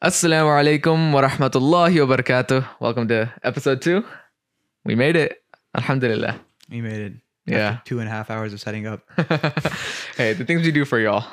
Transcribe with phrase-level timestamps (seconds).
[0.00, 2.64] Assalamu alaikum wa rahmatullahi wa barakatuh.
[2.78, 4.04] Welcome to episode two.
[4.84, 5.42] We made it.
[5.74, 6.38] Alhamdulillah.
[6.70, 7.12] We made it.
[7.46, 7.70] Yeah.
[7.70, 9.00] After two and a half hours of setting up.
[10.16, 11.24] hey, the things we do for y'all.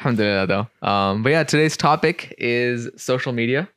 [0.00, 0.88] Alhamdulillah though.
[0.88, 3.68] Um, but yeah, today's topic is social media.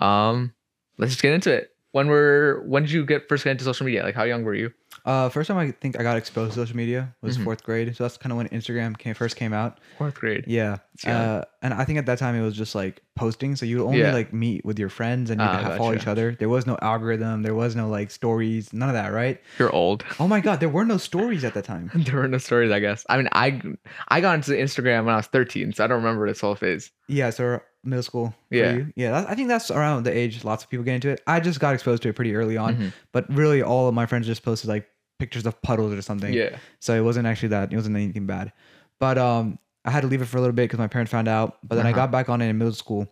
[0.00, 0.52] Um,
[0.98, 1.70] let's just get into it.
[1.98, 4.02] When were when did you get first get into social media?
[4.04, 4.72] Like how young were you?
[5.04, 7.44] Uh, first time I think I got exposed to social media was Mhm.
[7.44, 7.94] fourth grade.
[7.96, 9.78] So that's kind of when Instagram came first came out.
[9.96, 10.44] Fourth grade.
[10.46, 10.78] Yeah.
[11.04, 11.20] Yeah.
[11.22, 13.56] Uh, and I think at that time it was just like posting.
[13.56, 14.12] So you would only Yeah.
[14.12, 16.02] like meet with your friends and you Ah, could follow gotcha.
[16.02, 16.36] each other.
[16.38, 17.42] There was no algorithm.
[17.42, 18.72] There was no like stories.
[18.72, 19.40] None of that, right?
[19.58, 20.04] You're old.
[20.20, 20.60] Oh my God.
[20.60, 21.90] There were no stories at that time.
[22.06, 23.06] there were no stories, I guess.
[23.08, 23.60] I mean, I
[24.08, 26.90] I got into Instagram when I was 13, so I don't remember this whole phase.
[27.08, 27.30] Yeah.
[27.30, 28.34] So middle school.
[28.50, 28.84] Yeah.
[28.96, 29.12] Yeah.
[29.12, 31.22] That, I think that's around the age lots of people get into it.
[31.26, 32.76] I just got exposed to it pretty early on.
[32.76, 32.92] Mhm.
[33.12, 34.88] But really, all of my friends just posted like
[35.18, 36.32] pictures of puddles or something.
[36.32, 36.56] Yeah.
[36.80, 37.72] So it wasn't actually that.
[37.72, 38.52] It wasn't anything bad.
[38.98, 41.28] But um, I had to leave it for a little bit because my parents found
[41.28, 41.58] out.
[41.62, 42.00] But then I Uh-huh.
[42.02, 43.06] got back on it in middle school,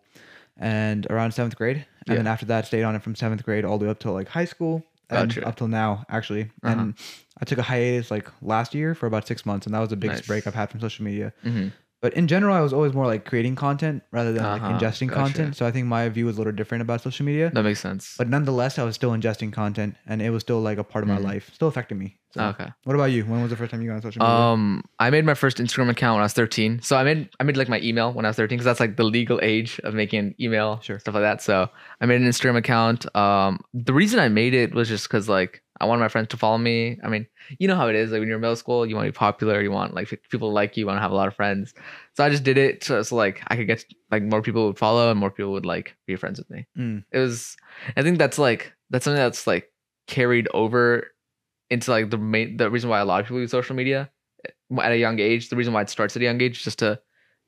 [0.56, 2.14] and around seventh grade, and Yeah.
[2.16, 4.28] then after that, stayed on it from seventh grade all the way up till like
[4.28, 5.46] high school, and Gotcha.
[5.46, 6.42] up till now actually.
[6.62, 6.72] Uh-huh.
[6.80, 6.94] And
[7.40, 9.96] I took a hiatus like last year for about six months, and that was the
[9.96, 10.26] biggest Nice.
[10.26, 11.32] break I've had from social media.
[11.42, 11.68] hmm
[12.02, 14.64] But in general, I was always more like creating content rather than Uh-huh.
[14.66, 15.20] like ingesting Gotcha.
[15.20, 15.56] content.
[15.56, 17.50] So I think my view was a little different about social media.
[17.52, 18.14] That makes sense.
[18.18, 21.08] But nonetheless, I was still ingesting content, and it was still like a part of
[21.08, 21.24] my Mhm.
[21.24, 22.18] life, still affecting me.
[22.34, 22.68] So, okay.
[22.84, 23.24] what about you?
[23.24, 24.36] When was the first time you got on social media?
[24.36, 26.80] Um, I made my first Instagram account when I was 13.
[26.82, 28.96] So I made I made like my email when I was 13 because that's like
[28.96, 30.98] the legal age of making an email, Sure.
[30.98, 31.40] stuff like that.
[31.40, 33.06] So I made an Instagram account.
[33.16, 36.36] Um, the reason I made it was just because like I wanted my friends to
[36.36, 36.98] follow me.
[37.04, 37.26] I mean,
[37.58, 38.10] you know how it is.
[38.10, 40.48] Like when you're in middle school, you want to be popular, you want like people
[40.48, 41.74] to like you, you want to have a lot of friends.
[42.14, 44.78] So I just did it so, so like I could get like more people would
[44.78, 46.66] follow and more people would like be friends with me.
[46.78, 47.04] Mm.
[47.12, 47.56] It was.
[47.96, 49.70] I think that's like that's something that's like
[50.06, 51.08] carried over
[51.70, 54.10] into like the main the reason why a lot of people use social media
[54.46, 55.50] eh, at a young age.
[55.50, 57.00] The reason why it starts at a young age is just to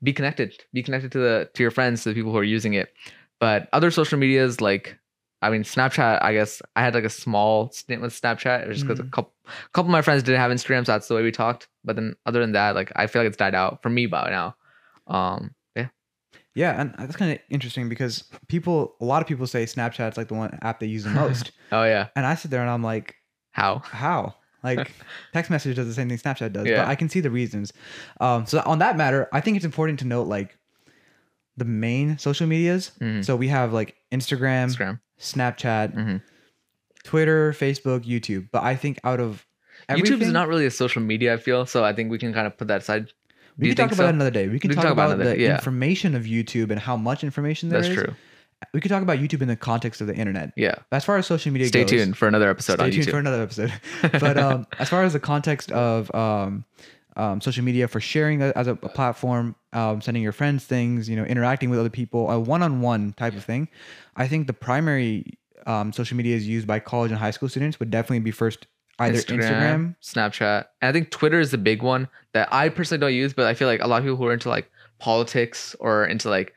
[0.03, 2.75] be connected, be connected to the to your friends, to the people who are using
[2.75, 2.93] it.
[3.41, 4.99] But other social medias like.
[5.41, 6.23] I mean, Snapchat.
[6.23, 8.63] I guess I had like a small stint with Snapchat.
[8.63, 9.13] It was just because a Mhm.
[9.13, 9.33] couple,
[9.73, 11.69] couple of my friends didn't have Instagram, so that's the way we talked.
[11.85, 14.31] But then, other than that, like I feel like it's died out for me by
[14.31, 14.57] now.
[15.07, 15.89] Um, yeah,
[16.55, 20.29] Yeah, and that's kind of interesting because people, a lot of people say Snapchat's like
[20.29, 22.83] the one app they use the most, oh yeah, and I sit there and I'm
[22.83, 23.15] like,
[23.53, 23.79] how?
[23.79, 24.35] how?
[24.65, 24.91] Like,
[25.33, 26.79] text message does the same thing Snapchat does, Yeah.
[26.83, 27.73] but I can see the reasons.
[28.21, 30.59] Um, so on that matter, I think it's important to note like
[31.57, 32.91] the main social medias.
[33.01, 33.25] Mhm.
[33.25, 35.01] So we have like Instagram, Instagram.
[35.21, 36.23] Snapchat, Mhm.
[37.05, 38.49] Twitter, Facebook, YouTube.
[38.53, 39.47] But I think out of
[39.91, 41.65] YouTube is not really a social media, I feel.
[41.67, 43.13] So I think we can kind of put that aside.
[43.57, 44.09] We can talk about so?
[44.09, 44.49] another day.
[44.49, 45.55] We can We talk, about, another- the yeah.
[45.55, 48.03] information of YouTube and how much information there That's is.
[48.05, 48.15] true.
[48.75, 50.53] We could talk about YouTube in the context of the internet.
[50.57, 50.75] Yeah.
[50.91, 53.11] As far as social media Stay goes, tuned for another episode stay tuned YouTube.
[53.13, 53.73] for another episode.
[54.21, 56.65] but um, as far as the context of um,
[57.19, 61.17] um, social media for sharing as a, a platform, um, sending your friends things, you
[61.17, 63.69] know, interacting with other people, a one-on-one type of thing,
[64.17, 67.79] I think the primary um, social media is used by college and high school students
[67.81, 68.67] would definitely be first
[69.01, 69.97] either Instagram.
[70.03, 73.47] Snapchat, and I think Twitter is the big one that I personally don't use, but
[73.47, 76.55] I feel like a lot of people who are into like politics or into like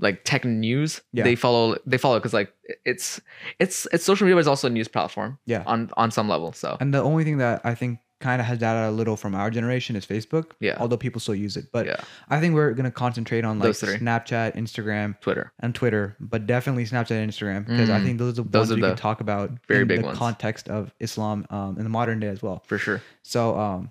[0.00, 1.22] like tech news, Yeah.
[1.22, 2.52] they follow they follow because like
[2.84, 3.20] it's
[3.60, 5.38] it's it's social media, but it's also a news platform.
[5.46, 5.62] Yeah.
[5.66, 8.62] On on some level, so And the only thing that I think kind of has
[8.62, 10.46] out a little from our generation is Facebook.
[10.60, 10.76] Yeah.
[10.80, 11.96] Although people still use it, but yeah,
[12.28, 13.96] I think we're gonna concentrate on like Those three.
[13.98, 15.52] Snapchat, Instagram, Twitter.
[15.60, 18.04] and Twitter, but definitely Snapchat and Instagram because I Mm.
[18.04, 20.06] think those are the Those ones are we can talk about very in big the
[20.06, 20.18] ones.
[20.18, 22.62] context of Islam um, in the modern day as well.
[22.66, 23.02] for sure.
[23.22, 23.90] So um,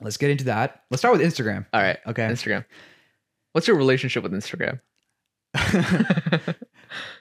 [0.00, 0.82] let's get into that.
[0.90, 1.66] Let's start with Instagram.
[1.74, 2.26] All right, Okay.
[2.26, 2.64] Instagram.
[3.52, 4.80] What's your relationship with Instagram?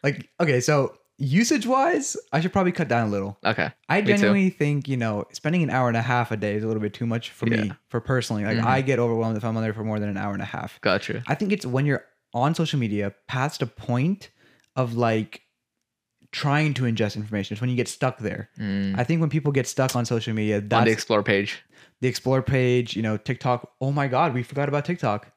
[0.04, 3.38] like okay, so usage wise, I should probably cut down a little.
[3.46, 3.70] okay.
[3.90, 6.64] I Me genuinely think you know spending an hour and a half a day is
[6.64, 7.74] a little bit too much for me Yeah.
[7.90, 8.44] for personally.
[8.46, 8.66] Like Mhm.
[8.66, 10.80] I get overwhelmed if I'm on there for more than an hour and a half.
[10.82, 11.24] Gotcha.
[11.28, 12.04] I think it's when you're
[12.34, 14.30] on social media past a point
[14.76, 15.42] of like
[16.34, 17.54] trying to ingest information.
[17.54, 18.50] It's when you get stuck there.
[18.60, 19.00] Mm.
[19.00, 21.64] I think when people get stuck on social media, that's on the the, explore page.
[22.02, 23.72] The explore page, you know, TikTok.
[23.80, 25.32] Oh my God, we forgot about TikTok.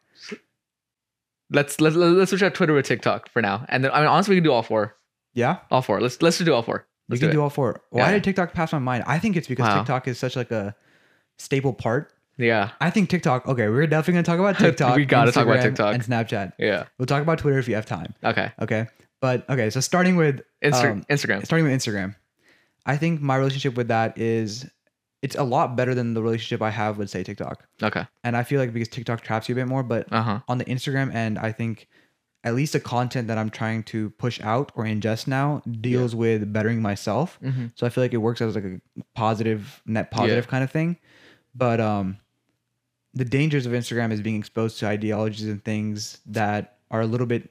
[1.51, 4.33] Let's let's let's switch out Twitter with TikTok for now, and then I mean honestly,
[4.35, 4.97] we can do all four.
[5.35, 6.01] Yeah, All four.
[6.01, 6.87] Let's let's do all four.
[7.09, 7.81] we Let's can do, do all four.
[7.91, 8.13] Why Yeah.
[8.13, 9.05] did TikTok pass my mind?
[9.07, 9.79] I think it's because Wow.
[9.79, 10.75] TikTok is such like a
[11.39, 12.13] staple part.
[12.37, 13.47] Yeah, I think TikTok.
[13.49, 14.97] Okay, we're definitely gonna talk about TikTok.
[14.97, 15.95] We gotta talk about TikTok.
[15.95, 16.53] and Snapchat.
[16.59, 16.85] yeah.
[16.99, 18.15] We'll talk about Twitter if you have time.
[18.25, 18.51] Okay.
[18.61, 18.87] Okay,
[19.21, 19.71] but okay.
[19.71, 21.45] So starting with Insta- Um, Instagram.
[21.45, 22.15] starting with Instagram,
[22.87, 24.67] I think my relationship with that is
[25.21, 27.65] it's a lot better than the relationship I have with say TikTok.
[27.83, 28.07] Okay.
[28.23, 30.41] And I feel like because TikTok traps you a bit more, but Uh huh.
[30.49, 31.89] on the Instagram end, I think
[32.49, 36.53] at least the content that I'm trying to push out or ingest now deals with
[36.53, 37.39] bettering myself.
[37.43, 37.67] Mm-hmm.
[37.77, 38.81] So I feel like it works as like a
[39.15, 40.97] positive, net positive kind of thing.
[41.55, 42.19] But um
[43.15, 47.27] the dangers of Instagram is being exposed to ideologies and things that are a little
[47.27, 47.51] bit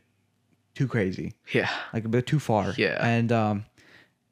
[0.75, 1.69] too crazy, Yeah.
[1.93, 2.73] like a bit too far.
[2.77, 2.97] Yeah.
[3.05, 3.65] And um,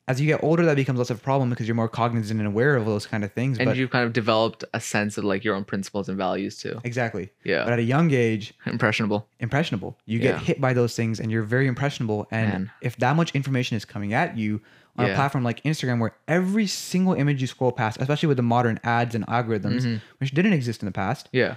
[0.07, 2.46] as you get older, that becomes less of a problem because you're more cognizant and
[2.48, 3.57] aware of those kind of things.
[3.57, 6.57] And but you've kind of developed a sense of like your own principles and values
[6.60, 6.80] too.
[6.84, 7.31] exactly.
[7.44, 7.63] Yeah.
[7.63, 9.28] But at a young age, Impressionable.
[9.40, 9.98] impressionable.
[10.06, 10.34] You Yeah.
[10.34, 12.28] get hit by those things and you're very impressionable.
[12.30, 12.72] And Man.
[12.81, 14.62] if that much information is coming at you
[14.98, 18.44] on a platform like Instagram, where every single image you scroll past, especially with the
[18.44, 19.96] modern ads and algorithms, Mm-hmm.
[20.19, 21.56] which didn't exist in the past, Yeah.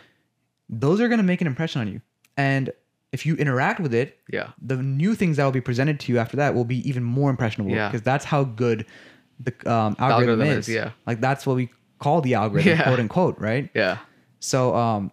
[0.69, 2.01] those are going to make an impression on you.
[2.37, 2.71] And
[3.13, 4.49] if you interact with it, Yeah.
[4.61, 7.31] the new things that will be presented to you after that will be even more
[7.31, 7.89] impressionable Yeah.
[7.89, 8.85] because that's how good
[9.41, 10.69] the um, algorithm, algorithm is.
[10.69, 10.91] is, yeah.
[11.07, 12.83] Like that's what we call the algorithm, Yeah.
[12.83, 13.71] quote unquote, right?
[13.75, 13.99] Yeah.
[14.41, 15.11] So um,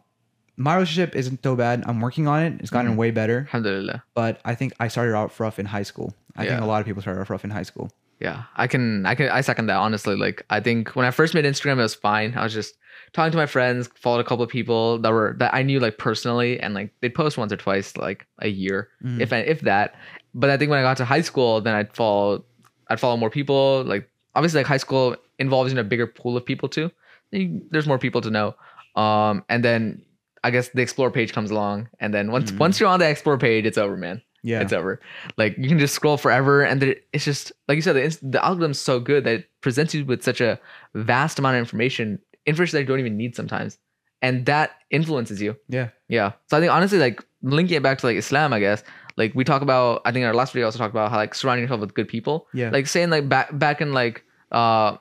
[0.58, 1.84] my relationship isn't so bad.
[1.88, 2.60] I'm working on it.
[2.60, 2.98] It's gotten Mm-hmm.
[3.00, 3.40] way better.
[3.48, 4.04] Alhamdulillah.
[4.14, 6.14] But I think I started out rough in high school.
[6.36, 7.90] I think a lot of people started off rough in high school.
[8.20, 10.16] Yeah, I can, I can, I second that honestly.
[10.16, 12.34] Like, I think when I first made Instagram, it was fine.
[12.36, 12.76] I was just
[13.14, 15.98] talking to my friends, followed a couple of people that were that I knew like
[15.98, 19.22] personally, and like they'd post once or twice like a year, Mm.
[19.22, 19.96] if if that.
[20.34, 22.44] But I think when I got to high school, then I'd follow,
[22.90, 23.84] I'd follow more people.
[23.86, 26.92] Like, obviously, like high school involves in a bigger pool of people too.
[27.32, 28.56] There's more people to know,
[28.96, 30.04] um, and then
[30.44, 32.58] I guess the explore page comes along, and then once Mm.
[32.60, 34.62] once you're on the explore page, it's over, man Yeah.
[34.62, 35.00] it's over.
[35.38, 38.46] Like you can just scroll forever, and then it's just like you said, the, the
[38.46, 40.60] algorithm's so good that it presents you with such a
[40.94, 43.78] vast amount of information, information that you don't even need sometimes,
[44.22, 45.56] and that influences you.
[45.70, 45.90] yeah.
[46.08, 46.34] Yeah.
[46.50, 48.84] So I think honestly, like linking it back to like Islam, I guess.
[49.18, 51.34] Like we talk about, I think in our last video also talked about how like
[51.34, 52.48] surrounding yourself with good people.
[52.54, 52.70] Yeah.
[52.70, 54.98] Like saying like back back in like uh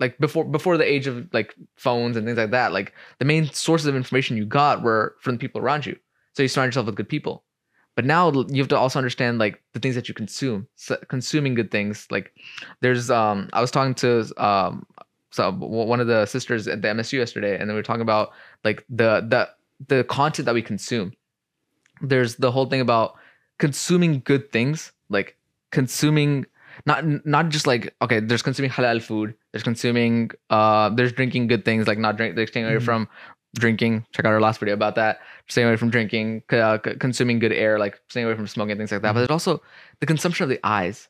[0.00, 3.50] like before before the age of like phones and things like that, like the main
[3.52, 5.96] sources of information you got were from the people around you.
[6.34, 7.44] So you surround yourself with good people.
[7.94, 10.66] But now you have to also understand like the things that you consume.
[10.76, 12.06] So consuming good things.
[12.10, 12.32] Like
[12.80, 14.86] there's um I was talking to um
[15.32, 18.30] so one of the sisters at the MSU yesterday, and then we were talking about
[18.64, 19.48] like the the
[19.88, 21.12] the content that we consume.
[22.00, 23.14] There's the whole thing about
[23.58, 25.36] consuming good things, like
[25.70, 26.46] consuming
[26.86, 31.64] not not just like okay, there's consuming halal food, there's consuming uh there's drinking good
[31.64, 32.82] things, like not drink, like staying away Mhm.
[32.82, 33.08] from
[33.54, 34.04] drinking.
[34.12, 35.20] Check out our last video about that.
[35.48, 39.02] Staying away from drinking, uh, consuming good air, like staying away from smoking, things like
[39.02, 39.12] that.
[39.12, 39.62] But there's also
[40.00, 41.08] the consumption of the eyes,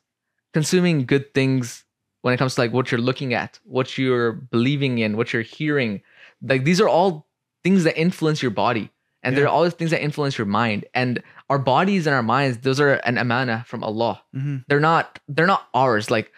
[0.53, 1.85] consuming good things
[2.23, 5.41] when it comes to like what you're looking at, what you're believing in, what you're
[5.43, 6.01] hearing.
[6.41, 7.27] Like these are all
[7.63, 8.89] things that influence your body.
[9.25, 9.51] And they're Yeah.
[9.51, 10.83] all things that influence your mind.
[10.93, 14.21] And our bodies and our minds, those are an amana from Allah.
[14.33, 16.09] hmm They're not they're not ours.
[16.11, 16.31] Like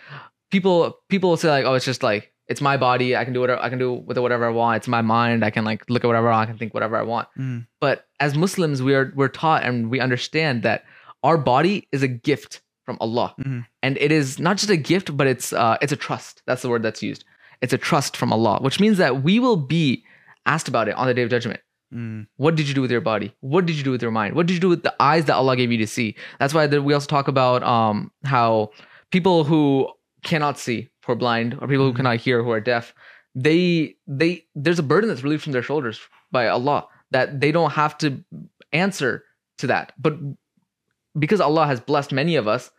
[0.52, 3.16] people people will say like, oh, it's just like it's my body.
[3.16, 4.78] I can do whatever I can do with it whatever I want.
[4.78, 5.44] It's my mind.
[5.44, 6.48] I can like look at whatever I want.
[6.50, 7.28] I can think whatever I want.
[7.38, 10.86] mm But as Muslims, we are we're taught and we understand that
[11.24, 13.66] our body is a gift from Allah, Mhm.
[13.84, 16.42] and it is not just a gift, but it's uh, it's a trust.
[16.48, 17.24] That's the word that's used.
[17.62, 20.04] It's a trust from Allah, which means that we will be
[20.46, 21.60] asked about it on the day of judgment.
[21.94, 23.34] mm What did you do with your body?
[23.42, 24.36] What did you do with your mind?
[24.36, 26.16] What did you do with the eyes that Allah gave you to see?
[26.40, 28.70] That's why we also talk about um how
[29.12, 29.64] people who
[30.24, 31.98] cannot see, who are blind, or people who Mhm.
[32.02, 32.94] cannot hear, who are deaf,
[33.48, 36.00] they they there's a burden that's relieved from their shoulders
[36.32, 38.24] by Allah that they don't have to
[38.74, 39.24] answer
[39.58, 39.94] to that.
[39.98, 40.16] But
[41.18, 42.72] because Allah has blessed many of us,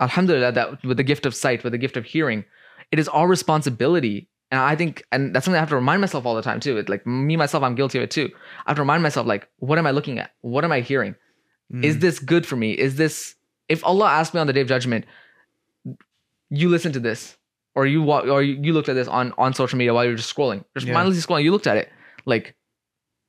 [0.00, 2.44] Alhamdulillah, that with the gift of sight, with the gift of hearing,
[2.92, 4.28] it is our responsibility.
[4.50, 6.78] And I think, and that's something I have to remind myself all the time too.
[6.78, 8.30] It, like me myself, I'm guilty of it too.
[8.66, 10.30] I have to remind myself, like, what am I looking at?
[10.42, 11.14] What am I hearing?
[11.82, 12.00] Is mm.
[12.00, 12.72] this good for me?
[12.72, 13.34] Is this
[13.68, 15.04] if Allah asks me on the day of judgment,
[16.50, 17.36] you listen to this,
[17.74, 20.64] or you or you looked at this on on social media while you're just scrolling,
[20.74, 20.94] just Yeah.
[20.94, 21.90] mindlessly scrolling, you looked at it,
[22.24, 22.54] like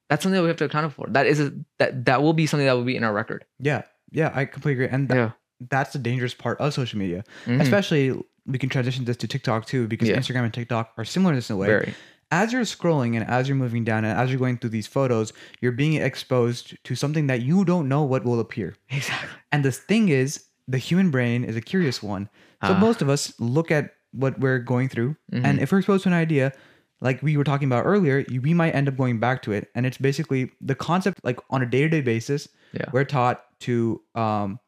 [0.10, 1.08] that's something that we have to account for.
[1.10, 3.46] That is a, that that will be something that will be in our record.
[3.60, 3.84] yeah.
[4.10, 4.32] Yeah.
[4.34, 4.96] I completely agree.
[4.96, 5.32] And th-
[5.70, 7.24] that's the dangerous part of social media.
[7.46, 7.62] Mhm.
[7.62, 8.14] Especially
[8.46, 10.18] we can transition this to TikTok too, because Yeah.
[10.18, 11.68] Instagram and TikTok are similar in this way.
[11.68, 11.94] very
[12.30, 15.32] as you're scrolling and as you're moving down and as you're going through these photos,
[15.62, 18.76] you're being exposed to something that you don't know what will appear.
[18.90, 19.30] exactly.
[19.54, 22.28] And the thing is, the human brain is a curious one.
[22.66, 22.80] So Ah.
[22.80, 25.46] most of us look at what we're going through, Mhm.
[25.46, 26.52] and if we're exposed to an idea,
[27.00, 29.70] like we were talking about earlier, we might end up going back to it.
[29.74, 32.86] And it's basically the concept, like on a day to day basis, Yeah.
[32.92, 34.60] we're taught to um,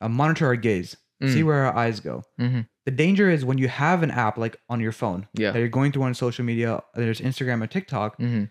[0.00, 1.44] uh, monitor our gaze, see Mm.
[1.44, 2.22] where our eyes go.
[2.40, 2.66] Mhm.
[2.84, 5.52] The danger is when you have an app like on your phone Yeah.
[5.52, 8.50] that you're going through on social media, there's Instagram or TikTok, Mhm.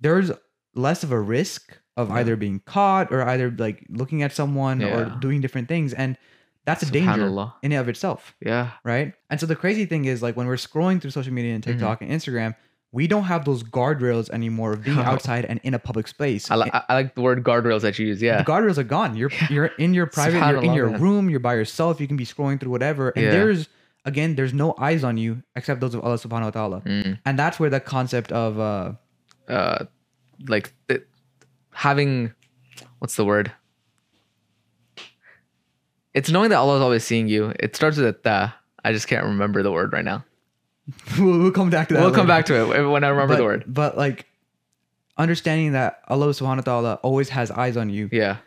[0.00, 0.32] there's
[0.74, 2.14] less of a risk of Yeah.
[2.16, 4.96] either being caught or either like looking at someone Yeah.
[4.96, 5.92] or doing different things.
[5.92, 6.16] And
[6.64, 7.26] that's a danger
[7.62, 8.70] in and of itself, Yeah.
[8.84, 9.12] right?
[9.30, 11.72] And so the crazy thing is like when we're scrolling through social media and Mm-hmm.
[11.78, 12.54] TikTok and Instagram,
[12.92, 16.50] we don't have those guardrails anymore of being outside and in a public space.
[16.50, 18.20] I, li- I like the word guardrails that you use.
[18.22, 19.16] Yeah, the guardrails are gone.
[19.16, 21.00] You're you're in your private, you're in your man.
[21.00, 23.08] room, you're by yourself, you can be scrolling through whatever.
[23.10, 23.30] And Yeah.
[23.32, 23.68] there's
[24.04, 26.80] again, there's no eyes on you except those of Allah subhanahu wa ta'ala.
[26.82, 27.18] Mm.
[27.24, 28.92] And that's where the concept of uh
[29.48, 29.84] Uh,
[30.48, 31.02] like the,
[31.72, 32.32] having,
[33.00, 33.52] what's the word?
[36.14, 37.52] it's knowing that Allah is always seeing you.
[37.58, 38.54] It starts with a.
[38.84, 40.24] I just can't remember the word right now.
[41.18, 42.00] we'll, we'll come back to that.
[42.02, 43.64] We'll come back to it when I remember but, the word.
[43.66, 44.26] But like
[45.18, 48.38] understanding that Allah subhanahu wa ta'ala always has eyes on you Yeah.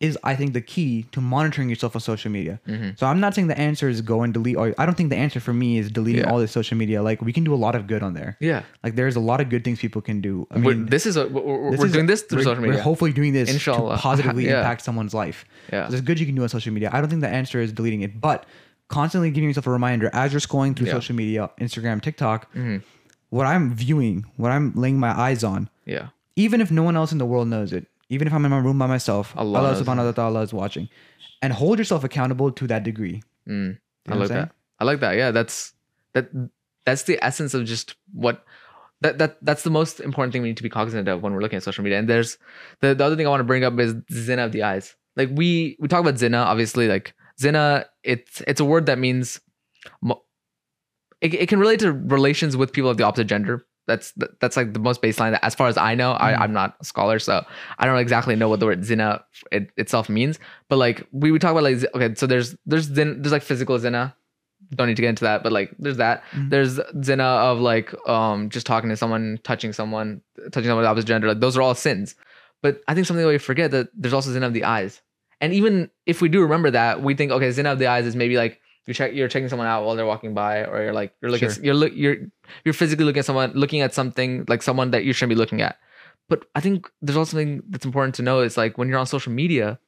[0.00, 2.60] is I think the key to monitoring yourself on social media.
[2.68, 2.90] Mm-hmm.
[2.96, 5.16] So I'm not saying the answer is go and delete all I don't think the
[5.16, 6.30] answer for me is deleting Yeah.
[6.30, 7.02] all this social media.
[7.02, 8.36] Like we can do a lot of good on there.
[8.40, 8.62] Yeah.
[8.84, 10.46] Like there's a lot of good things people can do.
[10.50, 12.44] I We're- mean this is a, we're, we're this we're is- doing this through we're-
[12.44, 12.76] social media.
[12.76, 13.96] We're hopefully doing this Inshallah.
[13.96, 14.58] to positively Yeah.
[14.58, 15.44] impact someone's life.
[15.72, 15.88] Yeah.
[15.88, 16.90] There's good you can do on social media.
[16.92, 18.44] I don't think the answer is deleting it, but
[18.90, 20.98] constantly giving yourself a reminder as you're scrolling through Yeah.
[20.98, 22.82] social media, Instagram, TikTok, Mhm.
[23.30, 26.08] what I'm viewing, what I'm laying my eyes on, yeah.
[26.36, 28.58] even if no one else in the world knows it, even if I'm in my
[28.58, 30.88] room by myself, Allah Allah, subhanahu wa ta'ala is watching.
[31.42, 33.22] And hold yourself accountable to that degree.
[33.48, 33.78] Mm.
[34.08, 34.50] I like that.
[34.80, 35.16] I like that.
[35.16, 35.72] Yeah, that's
[36.12, 36.28] that.
[36.84, 38.44] That's the essence of just what
[39.00, 41.40] that that that's the most important thing we need to be cognizant of when we're
[41.40, 41.98] looking at social media.
[41.98, 42.36] And there's
[42.80, 44.96] the, the other thing I want to bring up is zina of the eyes.
[45.16, 46.88] Like we we talk about zina, obviously.
[46.88, 49.40] Like zina, it's it's a word that means
[51.20, 53.64] it, it can relate to relations with people of the opposite gender.
[53.86, 55.36] That's that's like the most baseline.
[55.42, 56.40] As far as I know, I, Mhm.
[56.42, 57.44] I'm not a scholar, so
[57.78, 60.38] I don't exactly know what the word zina it, itself means.
[60.68, 63.78] But like we would talk about like okay, so there's there's zin, there's like physical
[63.78, 64.14] zina.
[64.76, 66.22] Don't need to get into that, but like there's that.
[66.32, 66.50] Mhm.
[66.50, 70.20] There's zina of like um just talking to someone, touching someone,
[70.52, 71.26] touching someone of the opposite gender.
[71.26, 72.14] Like those are all sins.
[72.62, 75.00] But I think something that we forget that there's also zina of the eyes.
[75.40, 78.14] And even if we do remember that, we think okay, zina of the eyes is
[78.16, 81.14] maybe like you check you're checking someone out while they're walking by, or you're like
[81.22, 81.64] you're looking Sure.
[81.64, 82.16] you're look you're
[82.64, 85.60] you're physically looking at someone looking at something like someone that you shouldn't be looking
[85.62, 85.78] at.
[86.28, 89.06] But I think there's also something that's important to know is like when you're on
[89.06, 89.78] social media,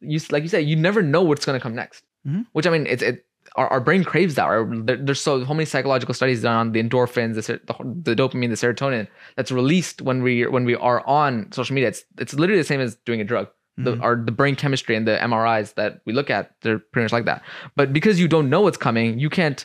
[0.00, 2.04] you like you said, you never know what's gonna come next.
[2.26, 2.46] Mhm.
[2.52, 4.46] Which I mean, it's it our, our brain craves that.
[4.86, 8.14] There, there's so how many psychological studies done on the endorphins, the, ser- the the
[8.14, 11.88] dopamine, the serotonin that's released when we when we are on social media.
[11.88, 13.48] It's it's literally the same as doing a drug.
[13.84, 14.02] The, Mhm.
[14.02, 17.24] our the brain chemistry and the MRIs that we look at, they're pretty much like
[17.26, 17.42] that.
[17.76, 19.64] But because you don't know what's coming, you can't.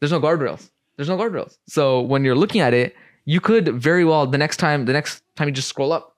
[0.00, 0.70] There's no guardrails.
[0.96, 1.58] There's no guardrails.
[1.68, 5.22] So when you're looking at it, you could very well the next time the next
[5.36, 6.16] time you just scroll up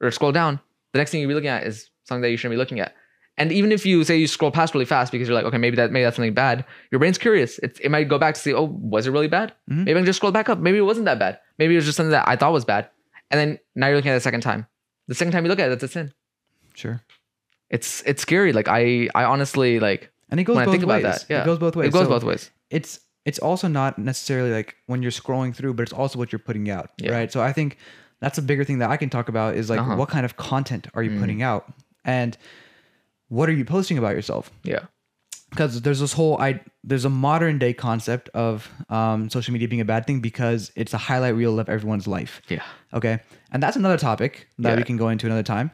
[0.00, 0.60] or scroll down,
[0.92, 2.94] the next thing you'll be looking at is something that you shouldn't be looking at.
[3.38, 5.76] And even if you say you scroll past really fast because you're like, okay, maybe
[5.76, 7.58] that maybe that's something bad, your brain's curious.
[7.60, 9.54] It, it might go back to see, oh, was it really bad?
[9.70, 9.84] Mhm.
[9.86, 10.58] Maybe I can just scroll back up.
[10.58, 11.38] Maybe it wasn't that bad.
[11.58, 12.90] Maybe it was just something that I thought was bad.
[13.30, 14.66] And then now you're looking at it a second time.
[15.08, 16.12] The second time you look at it, that's a sin.
[16.74, 17.02] Sure.
[17.70, 18.52] It's it's scary.
[18.52, 21.02] Like I I honestly like And it goes when I both think ways.
[21.04, 21.26] about that.
[21.28, 21.88] Yeah, It goes both ways.
[21.88, 22.50] It goes So both ways.
[22.70, 26.38] It's it's also not necessarily like when you're scrolling through, but it's also what you're
[26.40, 26.90] putting out.
[26.98, 27.12] Yeah.
[27.12, 27.30] Right.
[27.32, 27.78] So I think
[28.20, 29.96] that's a bigger thing that I can talk about is like Uh-huh.
[29.96, 31.20] what kind of content are you Mm.
[31.20, 31.72] putting out?
[32.04, 32.36] And
[33.28, 34.50] what are you posting about yourself?
[34.64, 34.86] Yeah.
[35.50, 39.82] because there's this whole I there's a modern day concept of um, social media being
[39.82, 42.40] a bad thing because it's a highlight reel of everyone's life.
[42.48, 42.62] Yeah.
[42.94, 43.18] Okay,
[43.52, 45.70] and that's another topic that we can go into another time.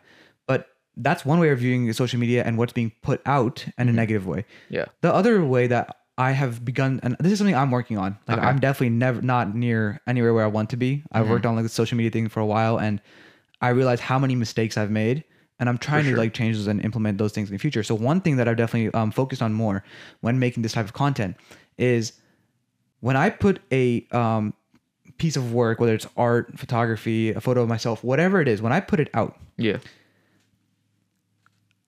[1.01, 3.89] That's one way of viewing social media and what's being put out in Mm-hmm.
[3.89, 4.45] a negative way.
[4.69, 4.87] Yeah.
[5.01, 8.19] The other way that I have begun, and this is something I'm working on.
[8.27, 8.41] Like Okay.
[8.41, 8.49] Mm-hmm.
[8.49, 11.05] I'm definitely never not near anywhere where I want to be.
[11.13, 13.01] I've worked on like the social media thing for a while, and
[13.61, 15.23] I realize how many mistakes I've made,
[15.61, 16.15] and I'm trying sure.
[16.15, 17.83] to like change those and implement those things in the future.
[17.85, 19.85] So one thing that I've definitely um, focused on more
[20.21, 21.37] when making this type of content
[21.79, 22.13] is
[23.01, 24.55] when I put a um,
[25.19, 28.73] piece of work, whether it's art, photography, a photo of myself, whatever it is, when
[28.73, 29.79] I put it out, Yeah.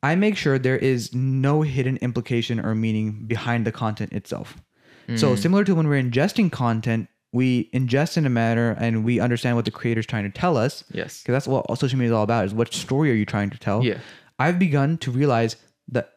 [0.03, 4.57] I make sure there is no hidden implication or meaning behind the content itself.
[5.17, 5.39] So mm.
[5.39, 9.65] similar to when we're ingesting content, we ingest in a manner and we understand what
[9.65, 10.85] the creator's trying to tell us.
[10.93, 11.23] Yes.
[11.23, 13.59] Because that's what social media is all about is what story are you trying to
[13.59, 13.85] tell?
[13.85, 13.99] Yeah.
[14.39, 15.57] I've begun to realize
[15.89, 16.13] that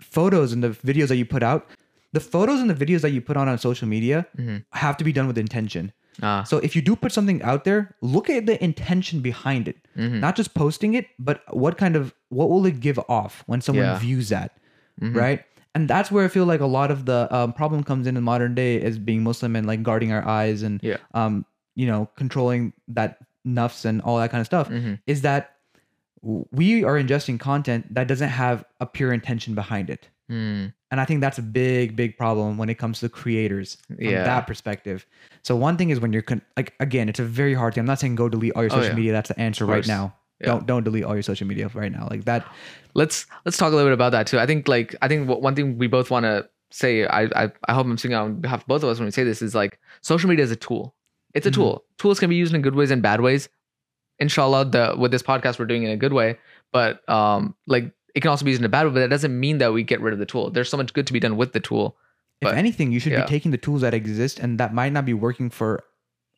[0.00, 1.66] photos and the videos that you put out,
[2.12, 4.58] the photos and the videos that you put on on social media mm-hmm.
[4.72, 5.92] have to be done with intention.
[6.22, 6.42] Ah.
[6.42, 9.76] So if you do put something out there, look at the intention behind it.
[9.96, 10.20] Mm-hmm.
[10.20, 13.84] Not just posting it, but what kind of what will it give off when someone
[13.86, 13.98] Yeah.
[13.98, 14.52] views that,
[15.00, 15.16] Mm-hmm.
[15.16, 15.44] right?
[15.74, 18.22] And that's where I feel like a lot of the um, problem comes in in
[18.24, 20.96] modern day as being Muslim and like guarding our eyes and Yeah.
[21.14, 21.44] um,
[21.76, 24.68] you know, controlling that nafs and all that kind of stuff.
[24.68, 24.94] Mm-hmm.
[25.06, 25.54] Is that
[26.22, 30.08] we are ingesting content that doesn't have a pure intention behind it.
[30.30, 30.72] Mm.
[30.90, 34.24] And I think that's a big, big problem when it comes to creators from Yeah.
[34.24, 35.06] that perspective.
[35.42, 37.80] So one thing is when you're con- like again, it's a very hard thing.
[37.82, 38.96] I'm not saying go delete all your Oh, social yeah.
[38.96, 39.12] media.
[39.12, 40.14] That's the answer right now.
[40.40, 40.46] Yeah.
[40.48, 42.08] Don't don't delete all your social media right now.
[42.10, 42.46] Like that.
[42.94, 44.38] let's let's talk a little bit about that too.
[44.38, 47.04] I think like I think one thing we both want to say.
[47.06, 49.24] I, I I hope I'm speaking on behalf of both of us when we say
[49.24, 50.94] this is like social media is a tool.
[51.34, 51.54] It's a Mhm.
[51.54, 51.84] tool.
[51.98, 53.48] Tools can be used in good ways and bad ways.
[54.20, 56.38] Inshallah, the with this podcast we're doing in a good way,
[56.72, 58.92] but um like it can also be used in a bad way.
[58.92, 60.50] But that doesn't mean that we get rid of the tool.
[60.50, 61.96] There's so much good to be done with the tool.
[62.40, 63.22] If anything, you should yeah.
[63.22, 65.82] be taking the tools that exist and that might not be working for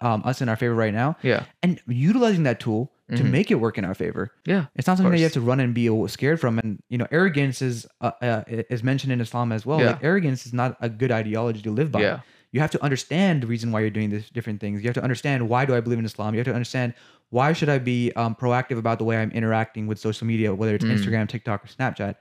[0.02, 1.44] um, us in our favor right now, Yeah.
[1.62, 3.30] and utilizing that tool to Mhm.
[3.30, 4.30] make it work in our favor.
[4.46, 4.66] Yeah.
[4.74, 6.58] It's not something that you have to run and be scared from.
[6.58, 9.78] And you know, arrogance is uh, uh, is mentioned in Islam as well.
[9.78, 9.88] Yeah.
[9.88, 12.00] Like arrogance is not a good ideology to live by.
[12.00, 12.20] Yeah.
[12.52, 14.82] You have to understand the reason why you're doing these different things.
[14.82, 16.34] You have to understand why do I believe in Islam.
[16.34, 16.94] You have to understand
[17.30, 20.74] why should I be um, proactive about the way I'm interacting with social media, whether
[20.74, 20.96] it's Mm.
[20.96, 22.16] Instagram, TikTok, or Snapchat.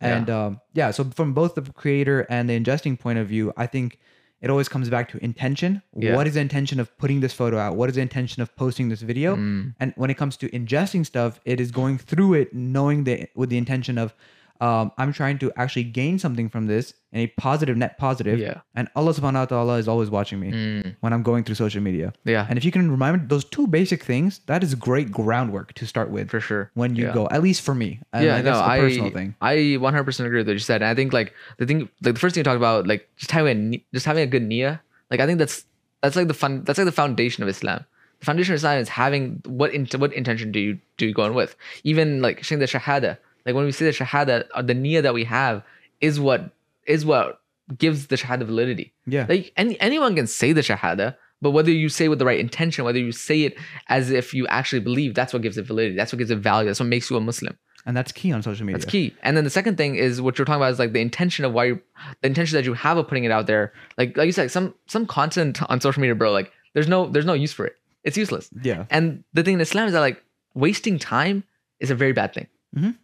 [0.00, 0.16] Yeah.
[0.16, 3.66] And um, yeah, so from both the creator and the ingesting point of view, I
[3.66, 3.98] think
[4.40, 5.82] it always comes back to intention.
[5.96, 6.16] Yeah.
[6.16, 7.76] What is the intention of putting this photo out?
[7.76, 9.36] What is the intention of posting this video?
[9.36, 9.74] Mm.
[9.80, 13.50] And when it comes to ingesting stuff, it is going through it knowing that with
[13.50, 14.14] the intention of
[14.60, 18.38] um, I'm trying to actually gain something from this and a positive net positive.
[18.38, 18.60] Yeah.
[18.74, 20.96] And Allah subhanahu wa ta'ala is always watching me Mm.
[21.00, 22.12] when I'm going through social media.
[22.24, 22.46] Yeah.
[22.48, 26.10] And if you can remember those two basic things, that is great groundwork to start
[26.10, 26.70] with for sure.
[26.74, 27.14] when you Yeah.
[27.14, 28.00] go, at least for me.
[28.12, 29.34] And yeah, like, no, that's a I personal thing.
[29.40, 30.82] I 100% agree with what you said.
[30.82, 33.30] And I think like the thing, like the first thing you talked about, like just
[33.32, 34.80] having a, just having a good niyyah.
[35.10, 35.64] Like I think that's
[36.02, 36.62] that's like the fun.
[36.64, 37.84] That's like the foundation of Islam.
[38.20, 41.24] The foundation of Islam is having what in, what intention do you do you go
[41.26, 41.56] in with?
[41.84, 43.18] Even like saying the shahada.
[43.46, 45.62] Like when we say the shahada, uh, the niyyah that we have
[46.00, 46.50] is what
[46.86, 47.40] is what
[47.78, 48.92] gives the shahada validity.
[49.06, 49.26] Yeah.
[49.28, 52.84] Like any anyone can say the shahada, but whether you say with the right intention,
[52.84, 53.56] whether you say it
[53.88, 55.96] as if you actually believe, that's what gives it validity.
[55.96, 56.68] That's what gives it value.
[56.68, 57.56] That's what makes you a Muslim.
[57.86, 58.78] And that's key on social media.
[58.78, 59.14] That's key.
[59.22, 61.52] And then the second thing is what you're talking about is like the intention of
[61.52, 61.80] why you
[62.22, 63.74] the intention that you have of putting it out there.
[63.98, 67.26] Like like you said, some some content on social media, bro, like there's no there's
[67.26, 67.76] no use for it.
[68.02, 68.48] It's useless.
[68.62, 68.86] Yeah.
[68.90, 70.22] And the thing in Islam is that like
[70.54, 71.44] wasting time
[71.80, 72.46] is a very bad thing.
[72.76, 72.96] Mhm.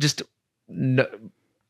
[0.00, 0.22] Just
[0.68, 1.06] no,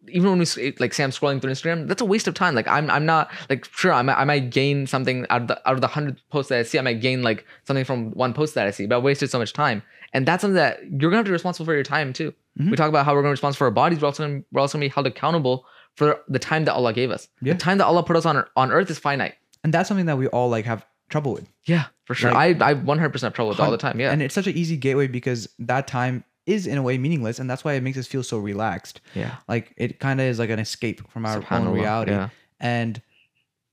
[0.08, 2.54] even when we like say I'm scrolling through Instagram, that's a waste of time.
[2.54, 5.68] Like I'm I'm not like sure I might, I might gain something out of the
[5.68, 6.78] out of the hundred posts that I see.
[6.78, 9.38] I might gain like something from one post that I see, but I wasted so
[9.38, 9.82] much time.
[10.14, 12.32] And that's something that you're gonna have to be responsible for your time too.
[12.58, 12.70] Mhm.
[12.70, 14.00] We talk about how we're gonna be responsible for our bodies.
[14.00, 15.66] We're also gonna, we're also gonna be held accountable
[15.96, 17.28] for the time that Allah gave us.
[17.42, 17.52] Yeah.
[17.54, 19.34] The time that Allah put us on on earth is finite.
[19.64, 21.48] And that's something that we all like have trouble with.
[21.64, 22.32] Yeah, for sure.
[22.32, 24.00] Like- I I 100% have trouble with it all the time.
[24.00, 24.10] Yeah.
[24.12, 27.38] And it's such an easy gateway because that time is in a way meaningless.
[27.38, 29.00] And that's why it makes us feel so relaxed.
[29.14, 29.36] yeah.
[29.48, 32.12] Like it kind of is like an escape from our own reality.
[32.12, 32.30] yeah.
[32.58, 33.00] And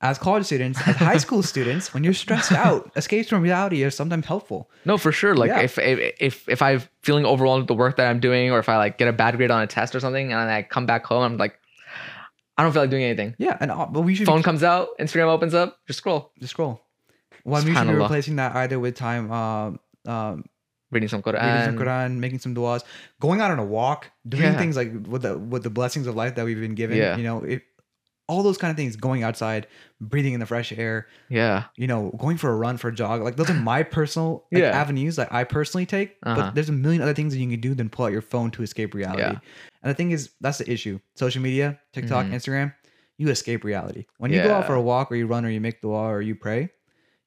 [0.01, 3.89] as college students, as high school students, when you're stressed out, escapes from reality are
[3.89, 4.69] sometimes helpful.
[4.83, 5.35] No, for sure.
[5.35, 5.61] Like Yeah.
[5.61, 8.69] if, if if if I'm feeling overwhelmed with the work that I'm doing, or if
[8.69, 11.05] I like get a bad grade on a test or something, and I come back
[11.05, 11.57] home, I'm like,
[12.57, 13.35] I don't feel like doing anything.
[13.37, 13.57] Yeah.
[13.59, 16.81] And uh, but we should Phone comes out, Instagram opens up, just scroll, just scroll.
[17.45, 20.45] Well, we should be replacing that either with time um, um,
[20.91, 21.41] reading some Quran.
[21.41, 22.83] reading some Quran, making some du'as,
[23.19, 24.57] going out on a walk, doing Yeah.
[24.57, 26.97] things like with the with the blessings of life that we've been given.
[26.97, 27.17] Yeah.
[27.17, 27.63] You know, it,
[28.27, 28.95] all those kind of things.
[28.95, 29.67] Going outside,
[30.01, 31.07] breathing in the fresh air.
[31.29, 33.21] Yeah, You know, going for a run, for a jog.
[33.21, 34.69] Like those are my personal like, Yeah.
[34.71, 36.15] avenues that I personally take.
[36.23, 36.35] Uh-huh.
[36.35, 38.49] But there's a million other things that you can do than pull out your phone
[38.51, 39.21] to escape reality.
[39.21, 39.39] Yeah.
[39.83, 40.99] And the thing is, that's the issue.
[41.15, 42.33] Social media, TikTok, Mhm.
[42.33, 42.73] Instagram,
[43.17, 44.05] you escape reality.
[44.17, 46.21] When you go out for a walk or you run or you make dua or
[46.21, 46.69] you pray,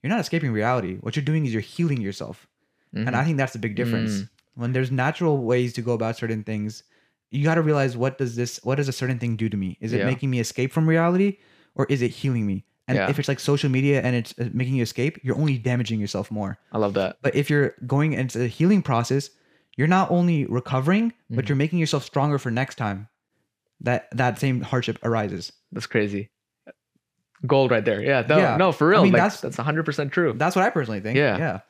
[0.03, 0.97] you're not escaping reality.
[1.01, 2.49] What you're doing is you're healing yourself.
[2.94, 3.14] And Mhm.
[3.14, 4.11] I think that's the big difference.
[4.22, 4.29] Mm.
[4.55, 6.83] When there's natural ways to go about certain things,
[7.31, 9.77] you got to realize what does this what does a certain thing do to me?
[9.81, 10.07] Is it Yeah.
[10.07, 11.38] making me escape from reality
[11.74, 12.64] or is it healing me?
[12.88, 13.11] And Yeah.
[13.11, 16.31] if it's like social media and it's uh, making you escape, you're only damaging yourself
[16.31, 16.57] more.
[16.72, 17.18] I love that.
[17.22, 19.29] But if you're going into a healing process,
[19.77, 21.48] you're not only recovering, but Mhm.
[21.51, 23.09] you're making yourself stronger for next time
[23.83, 25.53] that that same hardship arises.
[25.70, 26.31] That's crazy.
[27.46, 28.01] Gold right there.
[28.03, 28.24] Yeah.
[28.29, 28.57] No, Yeah.
[28.57, 29.01] no, for real.
[29.01, 30.33] I mean, like, that's- that's that's 100 percent true.
[30.37, 31.16] That's what I personally think.
[31.16, 31.37] Yeah.
[31.38, 31.61] Yeah.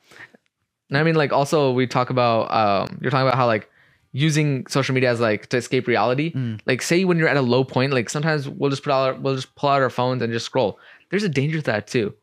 [0.89, 3.69] And I mean, like, also we talk about um, you're talking about how like
[4.11, 6.33] using social media as like to escape reality.
[6.33, 6.59] Mm.
[6.65, 9.13] Like, say when you're at a low point, like sometimes we'll just put out, our,
[9.13, 10.79] we'll just pull out our phones and just scroll.
[11.11, 12.13] There's a danger to that too,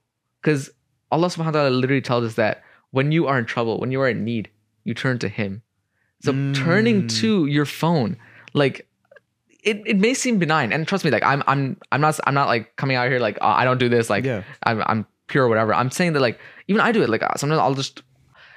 [0.43, 0.71] because
[1.13, 4.01] Allah Subhanahu wa Taala literally tells us that when you are in trouble, when you
[4.01, 4.49] are in need,
[4.85, 5.63] you turn to Him.
[6.23, 7.11] So turning Mm.
[7.21, 8.17] to your phone,
[8.53, 8.89] like.
[9.63, 12.47] It, it may seem benign, and trust me, like I'm I'm I'm not I'm not
[12.47, 14.45] like coming out here like oh, I don't do this like Yeah.
[14.63, 15.75] I'm I'm pure or whatever.
[15.75, 17.09] I'm saying that like even I do it.
[17.11, 18.01] Like sometimes I'll just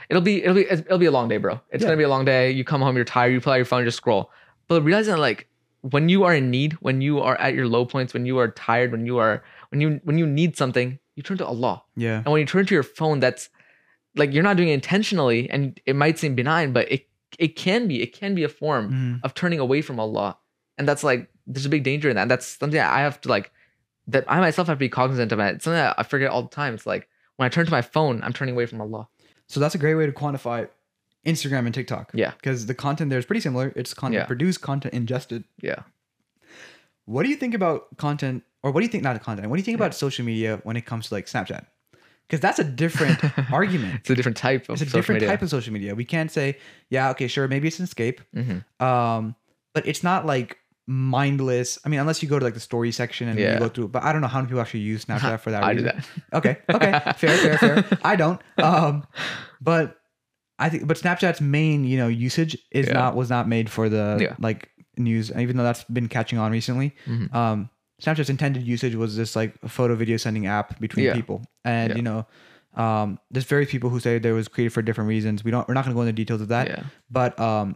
[0.09, 1.59] it'll be it'll be it'll be a long day, bro.
[1.71, 1.87] It's Yeah.
[1.89, 2.51] gonna be a long day.
[2.51, 3.31] You come home, you're tired.
[3.33, 4.31] You pull out your phone, just scroll.
[4.67, 5.47] But realizing that like
[5.81, 8.49] when you are in need, when you are at your low points, when you are
[8.51, 11.83] tired, when you are when you when you need something, you turn to Allah.
[11.95, 12.17] Yeah.
[12.17, 13.49] And when you turn to your phone, that's
[14.15, 17.87] like you're not doing it intentionally, and it might seem benign, but it it can
[17.87, 19.19] be it can be a form Mhm.
[19.23, 20.37] of turning away from Allah.
[20.77, 22.27] And that's like there's a big danger in that.
[22.27, 23.51] That's something I have to like
[24.07, 25.39] that I myself have to be cognizant of.
[25.39, 25.55] It.
[25.55, 26.73] It's something that I forget all the time.
[26.73, 29.07] It's like when I turn to my phone, I'm turning away from Allah.
[29.49, 30.69] So that's a great way to quantify
[31.25, 32.11] Instagram and TikTok.
[32.13, 32.31] Yeah.
[32.31, 33.73] Because the content there is pretty similar.
[33.75, 34.25] It's content Yeah.
[34.27, 35.43] produced, content ingested.
[35.61, 35.83] Yeah.
[37.05, 39.59] What do you think about content, or what do you think, not content, what do
[39.59, 41.65] you think about social media when it comes to like Snapchat?
[42.27, 43.19] Because that's a different
[43.51, 43.95] argument.
[44.01, 45.29] It's a different type of It's a different media.
[45.29, 45.95] type of social media.
[45.95, 46.57] We can't say,
[46.91, 48.21] yeah, okay, sure, maybe it's an escape.
[48.35, 48.63] Mhm.
[48.79, 49.35] Um,
[49.73, 50.57] but it's not like
[50.89, 51.77] mindless.
[51.85, 53.59] I mean, unless you go to like the story section and you Yeah.
[53.59, 55.73] go through, but I don't know how many people actually use Snapchat for that I
[55.75, 56.03] do that.
[56.33, 57.97] Okay, okay, fair, fair, fair.
[58.03, 58.41] I don't.
[58.57, 59.05] Um,
[59.61, 59.97] but
[60.57, 62.93] I think, but Snapchat's main, you know, usage is Yeah.
[62.93, 64.35] not was not made for the Yeah.
[64.39, 66.95] like news, even though that's been catching on recently.
[67.07, 67.33] Mhm.
[67.35, 67.69] Um,
[68.01, 72.25] Snapchat's intended usage was this like photo video sending app between people, and you know,
[72.73, 75.43] um, there's very people who say there was created for different reasons.
[75.43, 76.83] We don't, we're not going to go into details of that, Yeah.
[77.11, 77.75] but um,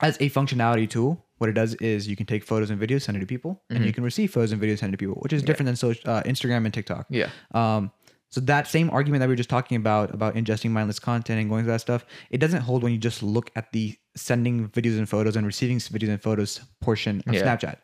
[0.00, 3.16] as a functionality tool, what it does is you can take photos and videos, send
[3.16, 3.94] it to people, and you Mm-hmm.
[3.94, 6.22] can receive photos and videos, send it to people, which is different than social, uh,
[6.22, 7.06] Instagram and TikTok.
[7.10, 7.28] Yeah.
[7.52, 7.90] Um,
[8.30, 11.48] so that same argument that we were just talking about about ingesting mindless content and
[11.48, 14.98] going through that stuff, it doesn't hold when you just look at the sending videos
[14.98, 17.42] and photos and receiving videos and photos portion of Yeah.
[17.42, 17.76] Snapchat.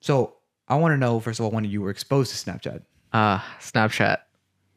[0.00, 0.34] So
[0.68, 2.82] I want to know first of all when you were exposed to Snapchat.
[3.12, 4.18] Uh, Snapchat.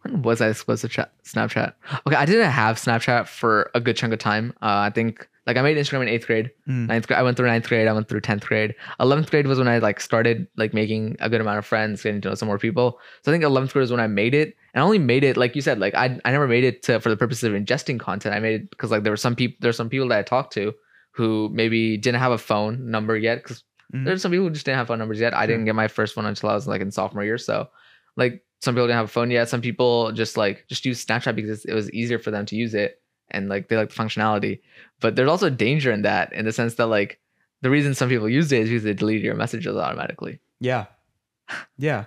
[0.02, 1.74] When was I supposed to chat Snapchat?
[2.08, 4.54] Okay, I didn't have Snapchat for a good chunk of time.
[4.62, 6.52] Uh, I think like I made Instagram in eighth grade.
[6.68, 6.88] Mm.
[6.88, 7.88] Ninth grade, I went through ninth grade.
[7.88, 8.76] I went through tenth grade.
[9.00, 12.22] Eleventh grade was when I like started like making a good amount of friends, getting
[12.22, 13.00] to know some more people.
[13.24, 15.38] So I think eleventh grade was when I made it, and I only made it
[15.38, 15.80] like you said.
[15.80, 18.36] Like I, I never made it to for the purpose of ingesting content.
[18.36, 20.54] I made it because like there were some people, there's some people that I talked
[20.54, 20.74] to
[21.12, 24.06] who maybe didn't have a phone number yet because Mhm.
[24.06, 25.34] there's some people who just didn't have phone numbers yet.
[25.34, 27.40] I didn't get my first phone until I was like in sophomore year.
[27.40, 27.70] So
[28.16, 29.50] like some people didn't have a phone yet.
[29.50, 32.74] Some people just like just use Snapchat because it was easier for them to use
[32.74, 34.60] it and like they like the functionality.
[35.00, 37.20] But there's also danger in that in the sense that like
[37.62, 40.40] the reason some people use it is because they delete your messages automatically.
[40.60, 40.86] Yeah,
[41.78, 42.06] yeah.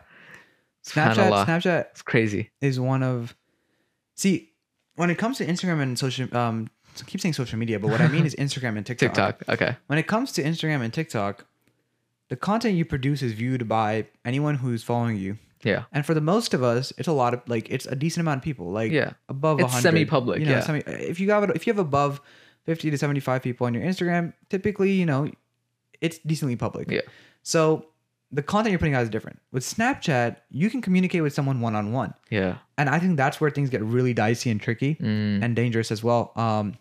[0.84, 1.46] Snapchat.
[1.46, 2.50] Snapchat It's crazy.
[2.60, 3.36] is one of.
[4.16, 4.50] See,
[4.96, 6.68] when it comes to Instagram and social, um,
[7.00, 9.14] I keep saying social media, but what I mean is Instagram and TikTok.
[9.14, 9.48] TikTok.
[9.48, 9.76] Okay.
[9.86, 11.46] When it comes to Instagram and TikTok,
[12.28, 15.38] the content you produce is viewed by anyone who's following you.
[15.64, 15.84] Yeah.
[15.92, 18.38] And for the most of us, it's a lot of like it's a decent amount
[18.38, 18.70] of people.
[18.70, 19.12] Like Yeah.
[19.28, 19.82] above It's 100.
[19.82, 20.60] semi-public, You know, yeah.
[20.60, 22.20] semi, if you have if you have above
[22.64, 25.30] 50 to 75 people on your Instagram, typically, you know,
[26.00, 26.90] it's decently public.
[26.90, 27.00] Yeah.
[27.42, 27.86] So
[28.30, 29.38] the content you're putting out is different.
[29.52, 32.14] With Snapchat, you can communicate with someone one on one.
[32.30, 32.58] Yeah.
[32.78, 36.02] And I think that's where things get really dicey and tricky Mm, and dangerous as
[36.02, 36.32] well.
[36.36, 36.74] Um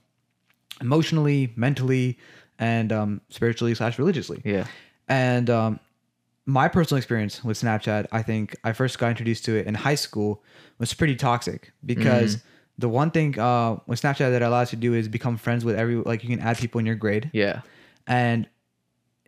[0.80, 2.18] emotionally, mentally,
[2.60, 4.42] and um spiritually slash religiously.
[4.44, 4.66] yeah.
[5.08, 5.80] And um,
[6.46, 9.96] my personal experience with Snapchat, I think I first got introduced to it in high
[9.96, 10.44] school,
[10.80, 12.46] was pretty toxic because Mm-hmm.
[12.80, 15.76] the one thing uh, with Snapchat that allows you to do is become friends with
[15.76, 17.62] every like you can add people in your grade, Yeah.
[18.08, 18.48] and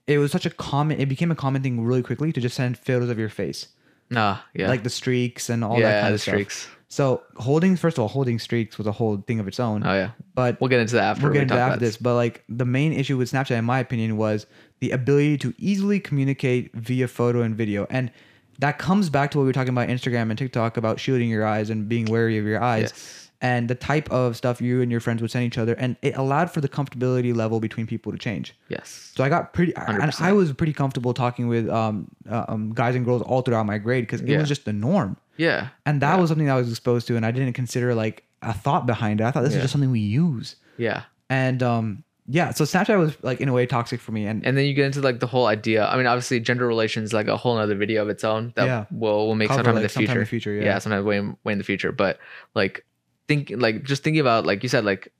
[0.07, 0.99] it was such a common.
[0.99, 3.67] It became a common thing really quickly to just send photos of your face,
[4.09, 4.39] Nah.
[4.53, 4.67] Yeah.
[4.67, 5.89] like the streaks and all yeah.
[5.91, 6.33] that kind the of stuff.
[6.33, 6.67] streaks.
[6.89, 9.83] So holding, first of all, holding streaks was a whole thing of its own.
[9.85, 10.11] Oh yeah.
[10.35, 11.23] but We'll get into that after.
[11.23, 11.97] we'll we get into talk that after this.
[11.97, 14.45] But like the main issue with Snapchat, in my opinion, was
[14.83, 18.11] the ability to easily communicate via photo and video, and
[18.59, 21.45] that comes back to what we were talking about Instagram and TikTok about shielding your
[21.45, 22.89] eyes and being wary of your eyes.
[22.93, 23.29] Yes.
[23.41, 26.15] And the type of stuff you and your friends would send each other, and it
[26.17, 28.53] allowed for the comfortability level between people to change.
[28.69, 29.11] Yes.
[29.15, 30.21] So I got pretty, and 100%.
[30.21, 33.77] I was pretty comfortable talking with um, uh, um guys and girls all throughout my
[33.77, 34.39] grade because it Yeah.
[34.39, 35.69] was just the norm, Yeah.
[35.85, 36.19] and that Yeah.
[36.21, 39.25] was something I was exposed to, and I didn't consider like a thought behind it.
[39.25, 39.59] I thought this Yeah.
[39.59, 41.03] is just something we use Yeah.
[41.29, 44.55] and um yeah so snapchat was like in a way toxic for me and, and
[44.57, 45.85] then you get into like the whole idea.
[45.85, 48.85] I mean, obviously, gender relations like a whole other video of its own that Yeah.
[48.91, 50.19] we'll we'll make Cover, sometime in like, the sometime future.
[50.19, 50.63] in the future, yeah.
[50.63, 51.91] yeah, sometime way in, way in the future.
[51.91, 52.19] But
[52.55, 52.85] like,
[53.27, 55.11] think like just thinking about like you said, like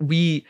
[0.00, 0.44] we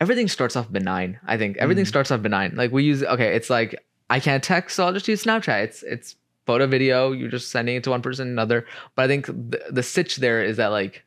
[0.00, 1.18] everything starts off benign.
[1.26, 1.88] I think everything Mm.
[1.88, 2.54] starts off benign.
[2.56, 3.76] Like we use okay, it's like
[4.10, 5.62] I can't text, so I'll just use Snapchat.
[5.64, 7.12] It's it's photo video.
[7.12, 8.66] You're just sending it to one person another.
[8.96, 11.04] But I think the, the sitch there is that like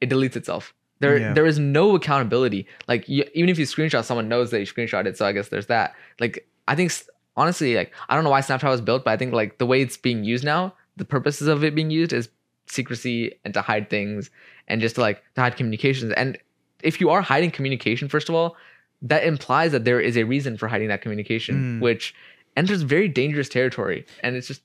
[0.00, 0.72] it deletes itself.
[1.00, 1.32] There, Yeah.
[1.32, 2.66] there is no accountability.
[2.86, 5.16] Like you, even if you screenshot, someone knows that you screenshot it.
[5.16, 5.94] So I guess there's that.
[6.20, 6.92] Like I think
[7.36, 9.80] honestly, like I don't know why Snapchat was built, but I think like the way
[9.82, 12.28] it's being used now, the purposes of it being used is
[12.66, 14.30] secrecy and to hide things
[14.68, 16.12] and just to like to hide communications.
[16.12, 16.38] And
[16.82, 18.56] if you are hiding communication, first of all,
[19.02, 21.80] that implies that there is a reason for hiding that communication, Mm.
[21.82, 22.14] which
[22.56, 24.04] enters very dangerous territory.
[24.22, 24.62] And it's just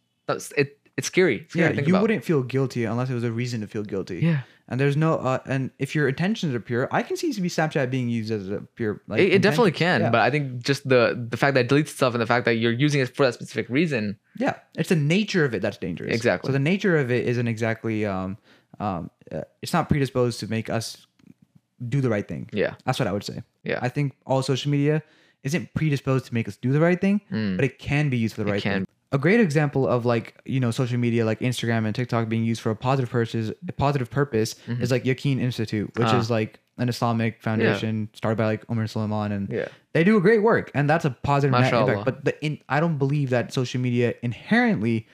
[0.58, 0.78] it.
[0.98, 1.38] It's scary.
[1.42, 2.02] It's scary yeah you about.
[2.04, 4.42] wouldn't feel guilty unless it was a reason to feel guilty Yeah.
[4.70, 7.50] and there's no uh, and if your intentions are pure i can see to be
[7.50, 10.10] snapchat being used as a pure like it, it definitely can, yeah.
[10.10, 12.56] but I think just the the fact that it deletes itself and the fact that
[12.56, 14.18] you're using it for that specific reason.
[14.38, 16.48] yeah it's the nature of it that's dangerous Exactly.
[16.48, 18.38] so the nature of it isn't exactly um
[18.80, 21.08] um uh, it's not predisposed to make us
[21.90, 24.72] do the right thing Yeah, that's what i would say yeah, i think all social
[24.72, 25.04] media
[25.44, 27.56] isn't predisposed to make us do the right thing Mm.
[27.58, 28.74] but it can be used for the It right can.
[28.86, 28.88] thing.
[29.16, 32.62] A great example of like you know social media like Instagram and TikTok being used
[32.62, 34.50] for a positive purpose, a positive purpose
[34.84, 36.18] is like Yaqeen Institute, which Mm-hmm.
[36.18, 36.20] Ah.
[36.20, 36.52] is like
[36.84, 40.66] an Islamic foundation started by like Omar Suleiman, and yeah, they do a great work,
[40.76, 42.04] and that's a positive net impact.
[42.10, 45.08] But the in, I don't believe that social media inherently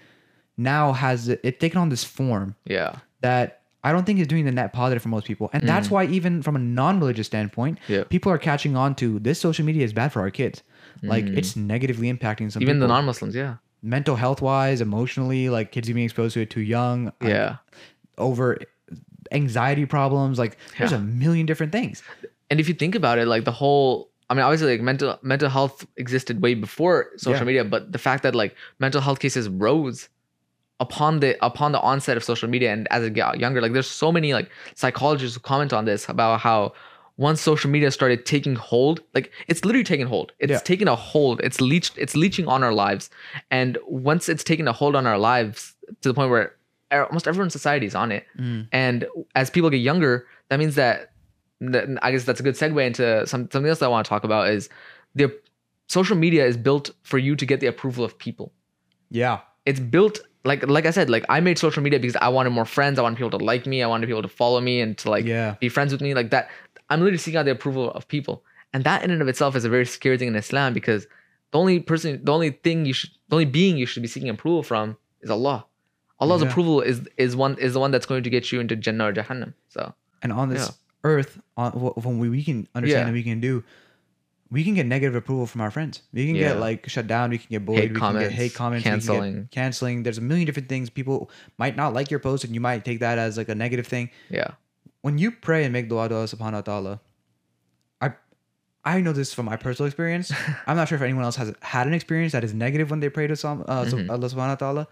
[0.58, 4.46] now has it, it taken on this form yeah, that I don't think is doing
[4.46, 5.50] the net positive for most people.
[5.54, 7.90] And that's why even from a non-religious standpoint, Mm.
[7.96, 8.04] Yeah.
[8.16, 10.64] people are catching on to this social media is bad for our kids.
[11.04, 12.68] Like it's negatively impacting some Mm.
[12.70, 13.34] even the non-Muslims.
[13.36, 17.12] Yeah, mental health wise, emotionally, like kids being exposed to it too young.
[17.22, 17.58] yeah,
[18.18, 18.58] over
[19.32, 20.38] anxiety problems.
[20.40, 20.98] Like there's Yeah.
[20.98, 22.04] a million different things.
[22.50, 25.50] and if you think about it, like the whole, I mean, obviously, like mental mental
[25.50, 27.44] health existed way before social Yeah.
[27.46, 30.10] media, but the fact that like mental health cases rose
[30.80, 33.90] upon the upon the onset of social media, and as it got younger, like there's
[33.90, 36.74] so many like psychologists who comment on this about how
[37.28, 40.28] once social media started taking hold, like it's literally taking hold.
[40.40, 40.60] It's Yeah.
[40.72, 41.36] taking a hold.
[41.48, 41.94] It's leached.
[42.04, 43.10] It's leeching on our lives,
[43.60, 43.78] and
[44.10, 46.46] once it's taken a hold on our lives to the point where
[46.94, 48.68] er- almost everyone in society is on it, Mm.
[48.86, 48.98] and
[49.42, 50.14] as people get younger,
[50.50, 51.12] that means that,
[51.74, 54.24] that I guess that's a good segue into some, something else I want to talk
[54.30, 54.64] about is
[55.20, 55.28] the
[55.88, 58.48] social media is built for you to get the approval of people.
[59.10, 59.40] Yeah.
[59.66, 62.66] It's built like like I said, like I made social media because I wanted more
[62.78, 62.98] friends.
[62.98, 63.78] I wanted people to like me.
[63.84, 65.50] I wanted people to follow me and to like Yeah.
[65.60, 66.12] be friends with me.
[66.20, 66.50] Like that.
[66.92, 68.44] I'm literally seeking out the approval of people.
[68.74, 71.08] And that in and of itself is a very scary thing in Islam because
[71.52, 74.30] the only person, the only thing you should, the only being you should be seeking
[74.30, 75.66] approval from is Allah.
[76.20, 76.50] Allah's Yeah.
[76.50, 79.14] approval is is one is the one that's going to get you into Jannah or
[79.14, 79.54] Jahannam.
[79.70, 80.74] So And on this Yeah.
[81.04, 83.08] earth, on wh- when we, we can understand Yeah.
[83.08, 83.64] and we can do,
[84.52, 86.04] we can get negative approval from our friends.
[86.14, 87.32] We can get like shut down.
[87.32, 87.82] We can get bullied.
[87.84, 88.86] Hate we comments, can get hate comments.
[88.86, 89.48] we can get canceling.
[89.52, 90.04] canceling.
[90.04, 90.90] There's a million different things.
[90.90, 93.88] People might not like your post, and you might take that as like a negative
[93.88, 94.10] thing.
[94.30, 94.52] yeah,
[95.02, 97.00] When you pray and make dua to Allah Subhanahu wa Taala,
[98.02, 98.12] I
[98.84, 100.32] I know this from my personal experience.
[100.68, 103.10] I'm not sure if anyone else has had an experience that is negative when they
[103.10, 104.10] pray to some uh, Mhm.
[104.10, 104.88] Allah Subhanahu wa Taala,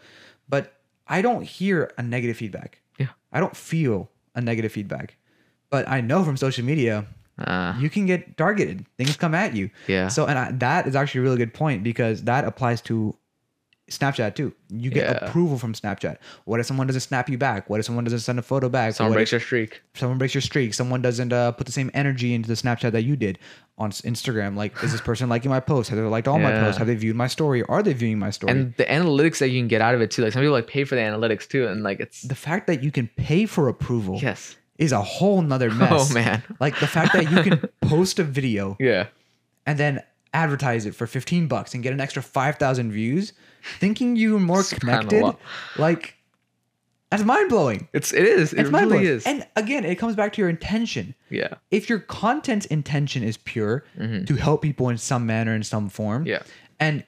[0.48, 0.74] but
[1.08, 2.82] I don't hear a negative feedback.
[2.98, 3.08] Yeah.
[3.32, 5.18] I don't feel a negative feedback,
[5.70, 7.06] but I know from social media
[7.40, 8.86] uh, you can get targeted.
[8.98, 9.70] Things come at you.
[9.88, 13.16] yeah, So, and I, that is actually a really good point because that applies to
[13.90, 14.54] Snapchat too.
[14.70, 15.26] You get Yeah.
[15.28, 16.18] approval from Snapchat.
[16.46, 17.70] What if someone doesn't snap you back?
[17.70, 18.94] What if someone doesn't send a photo back?
[18.96, 19.82] someone What breaks your streak.
[19.96, 20.74] someone breaks your streak?
[20.74, 23.40] Someone doesn't uh, put the same energy into the Snapchat that you did
[23.78, 24.56] on Instagram.
[24.56, 25.90] Like, is this person liking my post?
[25.90, 26.78] Have they liked all my posts?
[26.78, 27.64] Have they viewed my story?
[27.64, 28.52] Are they viewing my story?
[28.52, 30.22] And the analytics that you can get out of it too.
[30.24, 32.84] Like some people like pay for the analytics too, and like it's the fact that
[32.84, 34.56] you can pay for approval yes.
[34.78, 36.12] is a whole nother mess.
[36.12, 36.44] Oh man.
[36.60, 39.08] Like the fact that you can post a video Yeah.
[39.66, 40.02] and then
[40.34, 43.34] advertise it for 15 bucks and get an extra 5,000 views,
[43.80, 45.34] thinking you're more connected,
[45.78, 46.16] like
[47.10, 47.88] that's mind blowing.
[47.94, 48.54] It's it is.
[48.54, 49.16] It It's mind really blowing.
[49.18, 49.26] is.
[49.26, 51.16] And again, it comes back to your intention.
[51.30, 51.56] yeah.
[51.72, 54.28] If your content's intention is pure Mhm.
[54.28, 56.44] to help people in some manner, in some form, Yeah.
[56.80, 57.04] and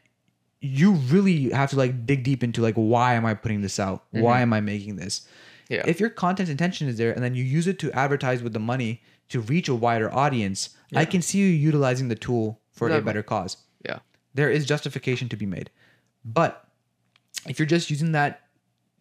[0.60, 4.06] you really have to like dig deep into like why am I putting this out?
[4.12, 5.20] Why am I making this?
[5.20, 5.74] Mm-hmm.
[5.74, 5.84] Yeah.
[5.86, 8.60] If your content intention is there and then you use it to advertise with the
[8.60, 13.02] money to reach a wider audience, I can see you utilizing the tool for a
[13.02, 13.58] better cause.
[13.86, 14.00] yeah.
[14.34, 15.70] There is justification to be made.
[16.24, 16.66] But
[17.48, 18.42] if you're just using that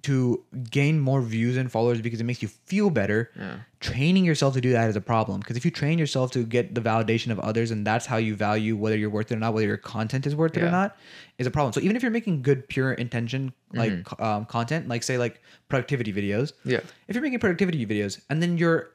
[0.02, 3.58] to gain more views and followers because it makes you feel better, Yeah.
[3.80, 5.40] training yourself to do that is a problem.
[5.40, 8.34] Because if you train yourself to get the validation of others and that's how you
[8.34, 10.96] value whether you're worth it or not, whether your content is worth it or not,
[11.38, 11.72] is a problem.
[11.74, 14.22] So even if you're making good, pure intention like Mm-hmm.
[14.22, 16.80] um, content, like say like productivity videos, Yeah.
[17.08, 18.90] if you're making productivity videos and then you're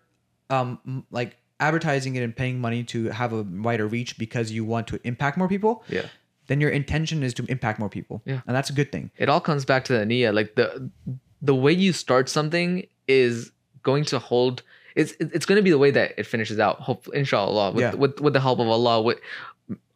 [0.50, 4.88] um like advertising it and paying money to have a wider reach because you want
[4.88, 6.08] to impact more people, Yeah.
[6.48, 8.22] then your intention is to impact more people.
[8.26, 8.41] Yeah.
[8.46, 9.12] And that's a good thing.
[9.18, 10.34] It all comes back to the niyyah.
[10.34, 10.89] Like the
[11.41, 13.52] the way you start something is
[13.84, 14.63] going to hold.
[14.96, 16.80] It's it's going to be the way that it finishes out.
[16.82, 17.94] Hopefully, inshallah with Yeah.
[17.96, 19.02] with with the help of Allah.
[19.02, 19.20] With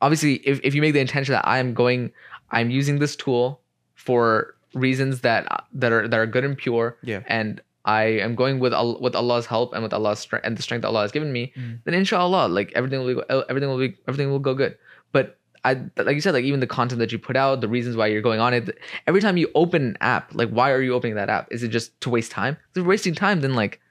[0.01, 2.11] obviously, if if you make the intention that I am going,
[2.51, 3.61] I'm using this tool
[3.95, 6.97] for reasons that that are that are good and pure.
[7.03, 7.21] Yeah.
[7.27, 7.61] And
[7.97, 10.83] I am going with Al- with Allah's help and with Allah's strength and the strength
[10.83, 11.43] that Allah has given me.
[11.57, 11.79] Mm.
[11.85, 14.77] Then inshallah, like everything will be, everything will be everything will go good.
[15.11, 15.25] But
[15.65, 15.71] I
[16.07, 18.21] like you said, like even the content that you put out, the reasons why you're
[18.29, 18.77] going on it.
[19.07, 21.47] Every time you open an app, like why are you opening that app?
[21.51, 22.53] Is it just to waste time?
[22.71, 23.81] If you're wasting time, then like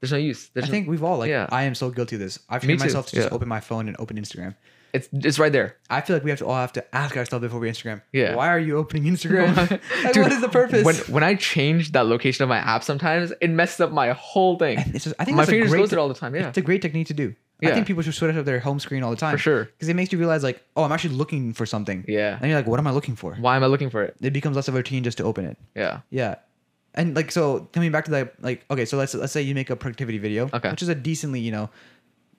[0.00, 0.50] there's no use.
[0.52, 1.46] There's I no- think we've all like Yeah.
[1.60, 2.38] I am so guilty of this.
[2.48, 3.34] I've trained myself to just yeah.
[3.34, 4.54] open my phone and open Instagram.
[4.94, 5.76] It's it's right there.
[5.90, 8.00] I feel like we have to all have to ask ourselves before we Instagram.
[8.12, 8.34] Yeah.
[8.36, 9.54] Why are you opening Instagram?
[10.04, 10.84] like, Dude, what is the purpose?
[10.84, 14.56] When when I change that location of my app, sometimes it messes up my whole
[14.58, 14.78] thing.
[14.92, 16.34] Just, I think my fingers goes there all the time.
[16.34, 17.34] Yeah, It's a great technique to do.
[17.60, 17.70] Yeah.
[17.70, 19.64] I think people should switch up their home screen all the time for sure.
[19.66, 22.04] because it makes you realize like, oh, I'm actually looking for something.
[22.08, 22.36] Yeah.
[22.40, 23.34] And you're like, what am I looking for?
[23.36, 24.16] Why am I looking for it?
[24.20, 25.56] It becomes less of a routine just to open it.
[25.74, 26.00] Yeah.
[26.10, 26.34] Yeah.
[26.96, 29.68] And like so coming back to that like okay so let's let's say you make
[29.68, 30.70] a productivity video Okay.
[30.70, 31.68] which is a decently you know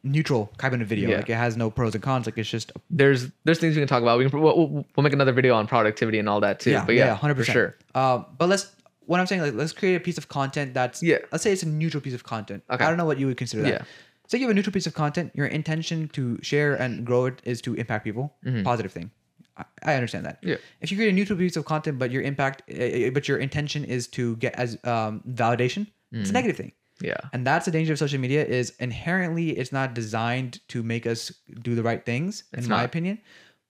[0.05, 1.17] neutral kind of video Yeah.
[1.17, 3.87] like it has no pros and cons like it's just There's there's things we can
[3.87, 4.17] talk about.
[4.19, 6.71] We can we'll, we'll, make another video on productivity and all that too.
[6.71, 7.75] yeah but yeah, yeah hundred for percent sure.
[8.01, 8.71] um but let's
[9.07, 11.17] what I'm saying like let's create a piece of content that's Yeah.
[11.31, 12.83] let's say it's a neutral piece of content Okay.
[12.83, 13.81] I don't know what you would consider that Yeah.
[14.27, 17.41] say you have a neutral piece of content your intention to share and grow it
[17.43, 18.63] is to impact people Mhm.
[18.63, 19.09] positive thing
[19.57, 20.57] I, I understand that Yeah.
[20.81, 23.83] if you create a neutral piece of content but your impact uh, but your intention
[23.85, 26.39] is to get as um validation it's a Mhm.
[26.39, 27.17] negative thing Yeah.
[27.33, 31.31] and that's the danger of social media is inherently it's not designed to make us
[31.61, 33.19] do the right things in It's my opinion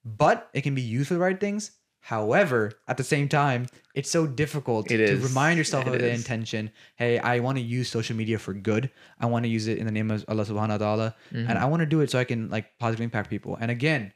[0.05, 1.71] but it can be used for the right things
[2.05, 5.23] However, at the same time, it's so difficult It to is.
[5.25, 6.69] remind yourself It of the intention.
[7.01, 8.91] Hey, I want to use social media for good.
[9.19, 11.15] I want to use it in the name of Allah subhanahu wa ta'ala.
[11.33, 11.49] Mhm.
[11.49, 13.57] And I want to do it so I can like positively impact people.
[13.59, 14.13] And again,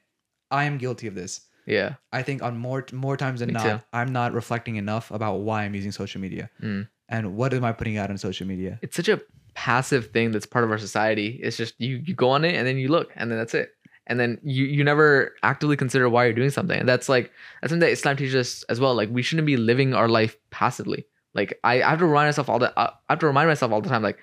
[0.51, 1.41] I am guilty of this.
[1.65, 1.95] yeah.
[2.13, 3.77] I think on more more times than Me not, too.
[3.91, 6.87] I'm not reflecting enough about why I'm using social media Mm.
[7.09, 8.79] And what am I putting out on social media.
[8.81, 9.19] It's such a
[9.55, 11.39] passive thing that's part of our society.
[11.43, 13.71] It's just you you go on it and then you look and then that's it.
[14.07, 16.79] And then you you never actively consider why you're doing something.
[16.79, 18.95] And that's like that's something that Islam teaches us as well.
[18.95, 21.05] Like we shouldn't be living our life passively.
[21.33, 23.71] Like I, I have to remind myself all the uh, I have to remind myself
[23.71, 24.19] all the time like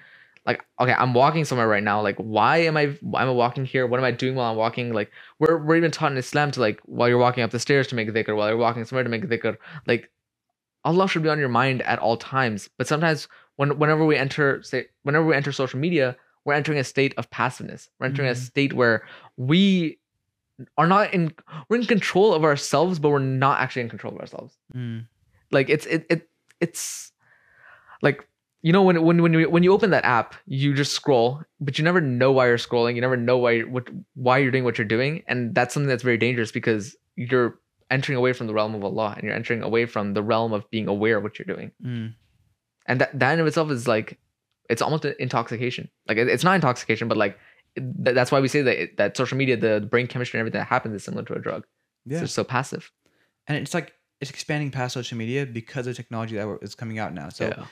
[0.46, 3.64] like okay i'm walking somewhere right now like why am i why am i walking
[3.64, 6.52] here what am i doing while i'm walking like we're, we're even taught in islam
[6.52, 9.02] to like while you're walking up the stairs to make dhikr while you're walking somewhere
[9.02, 9.56] to make dhikr
[9.88, 10.08] like
[10.86, 14.62] allah should be on your mind at all times but sometimes when whenever we enter
[14.62, 18.32] say whenever we enter social media we're entering a state of passiveness we're entering a
[18.38, 18.46] Mhm.
[18.50, 18.96] state where
[19.36, 19.98] we
[20.78, 21.32] are not in
[21.68, 25.06] we're in control of ourselves but we're not actually in control of ourselves Mm.
[25.50, 26.28] like it's it, it
[26.60, 27.12] it's
[28.02, 28.26] like
[28.62, 31.78] you know when when when you when you open that app you just scroll but
[31.78, 34.78] you never know why you're scrolling you never know why what why you're doing what
[34.78, 37.58] you're doing and that's something that's very dangerous because you're
[37.90, 40.68] entering away from the realm of Allah and you're entering away from the realm of
[40.70, 42.14] being aware of what you're doing Mm.
[42.86, 44.18] and that that in itself is like
[44.68, 47.38] it's almost an intoxication like it- it's not intoxication but like
[47.76, 50.58] th- that's why we say that it- that social media the brain chemistry and everything
[50.60, 51.64] that happens is similar to a drug
[52.04, 52.22] Yeah.
[52.22, 52.90] it's so passive
[53.46, 57.12] and it's like it's expanding past social media because of technology that we're- coming out
[57.14, 57.28] now.
[57.28, 57.66] So yeah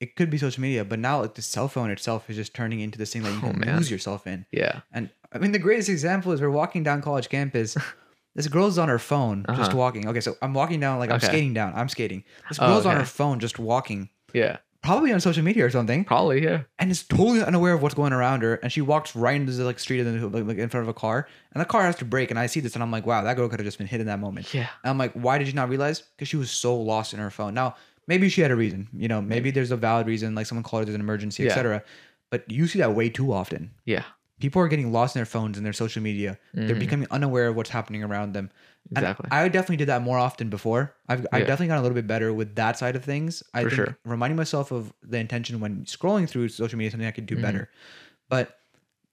[0.00, 2.80] it could be social media, but now like the cell phone itself is just turning
[2.80, 3.76] into this thing that you Oh, can man.
[3.76, 4.46] lose yourself in.
[4.50, 7.76] yeah And I mean, the greatest example is we're walking down college campus.
[8.34, 9.76] this girl's on her phone just Uh-huh.
[9.78, 10.08] walking.
[10.08, 11.26] Okay, so I'm walking down like I'm Okay.
[11.26, 11.72] skating down.
[11.74, 12.24] I'm skating.
[12.48, 16.04] This Oh, girl's on her phone just walking, yeah probably on social media or something,
[16.04, 18.54] probably yeah and is totally unaware of what's going around her.
[18.56, 20.94] And she walks right into the like street and like, like in front of a
[20.94, 22.30] car, and the car has to brake.
[22.30, 24.00] And I see this, and I'm like, wow, that girl could have just been hit
[24.00, 24.52] in that moment.
[24.52, 26.00] yeah And I'm like, why did you not realize?
[26.00, 27.54] Because she was so lost in her phone.
[27.54, 27.76] Now,
[28.08, 28.88] maybe she had a reason.
[28.92, 31.50] You know, maybe there's a valid reason, like someone called it as an emergency, Yeah.
[31.50, 31.84] etc.
[32.30, 33.70] But you see that way too often.
[33.84, 34.02] yeah
[34.42, 36.36] People are getting lost in their phones and their social media.
[36.52, 36.80] They're Mhm.
[36.86, 38.50] becoming unaware of what's happening around them.
[38.96, 40.96] And exactly I definitely did that more often before.
[41.08, 43.42] I've, I've definitely gotten a little bit better with that side of things.
[43.54, 43.98] I For think sure.
[44.04, 47.36] reminding myself of the intention when scrolling through social media is something I could do
[47.36, 47.42] Mhm.
[47.46, 47.70] better.
[48.28, 48.58] But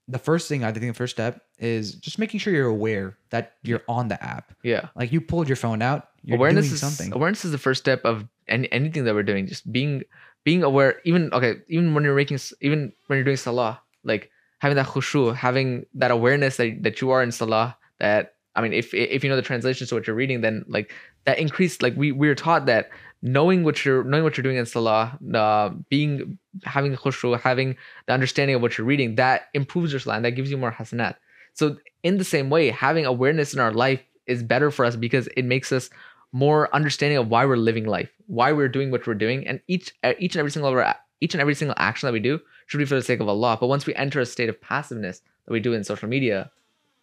[0.08, 3.54] the first thing I think the first step is just making sure you're aware that
[3.62, 4.54] you're on the app.
[4.63, 7.13] yeah Like you pulled your phone out, you're awareness doing is something.
[7.13, 10.02] awareness is the first step of any, anything that we're doing just being
[10.44, 14.76] being aware even okay even when you're making even when you're doing salah like having
[14.76, 18.93] that khushu having that awareness that, that you are in salah that i mean if
[18.93, 20.93] if you know the translations to what you're reading then like
[21.26, 22.89] that increased like we we are taught that
[23.22, 27.76] knowing what you're knowing what you're doing in salah uh, being having khushu having
[28.08, 30.72] the understanding of what you're reading that improves your salah and that gives you more
[30.72, 31.15] hasanat.
[31.54, 35.28] So in the same way having awareness in our life is better for us because
[35.36, 35.89] it makes us
[36.32, 39.91] more understanding of why we're living life, why we're doing what we're doing, and each
[40.19, 42.77] each and every single of our, each and every single action that we do should
[42.77, 43.58] be for the sake of Allah.
[43.60, 46.51] But once we enter a state of passiveness that we do in social media,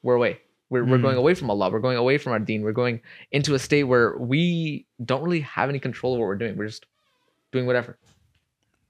[0.03, 0.41] we're away.
[0.71, 1.03] We're, we're Mm.
[1.03, 1.71] going away from Allah.
[1.71, 2.63] We're going away from our deen.
[2.63, 3.01] We're going
[3.31, 6.57] into a state where we don't really have any control of what we're doing.
[6.57, 6.87] We're just
[7.53, 7.99] doing whatever.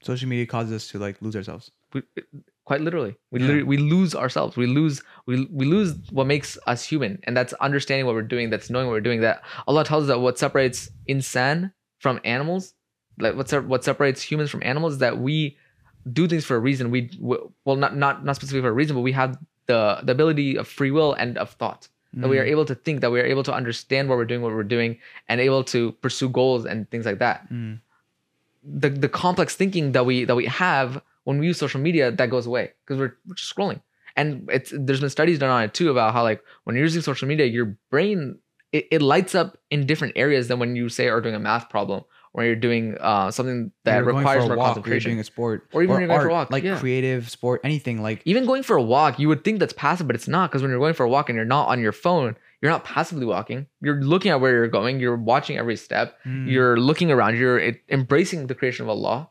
[0.03, 1.71] social media causes us to like lose ourselves.
[1.93, 2.03] We,
[2.65, 3.47] quite literally, we Yeah.
[3.47, 4.55] literally we lose ourselves.
[4.55, 8.49] We lose we we lose what makes us human, and that's understanding what we're doing.
[8.51, 9.21] That's knowing what we're doing.
[9.21, 12.73] That Allah tells us that what separates insan from animals,
[13.19, 15.57] like what sep- what separates humans from animals, is that we
[16.11, 16.91] do things for a reason.
[16.91, 20.57] We well not not not specifically for a reason, but we have the the ability
[20.57, 21.87] of free will and of thought.
[22.13, 22.51] That we are Mm.
[22.51, 24.97] able to think, that we are able to understand what we're doing, what we're doing,
[25.29, 27.79] and able to pursue goals and things like that Mm.
[28.63, 32.29] the the complex thinking that we that we have when we use social media that
[32.29, 33.81] goes away because we're, we're just scrolling
[34.15, 37.01] and it's there's been studies done on it too about how like when you're using
[37.01, 38.39] social media your brain
[38.71, 41.69] it, it lights up in different areas than when you say are doing a math
[41.69, 45.23] problem or you're doing uh, something that requires more walk, or you're concentration doing a
[45.23, 46.77] sport, Or even when you're going for a walk, like yeah.
[46.79, 50.15] creative sport, anything like even going for a walk you would think that's passive but
[50.15, 52.35] it's not because when you're going for a walk and you're not on your phone
[52.61, 56.49] you're not passively walking you're looking at where you're going you're watching every step Mm.
[56.51, 59.29] you're looking around you're it, embracing the creation of allah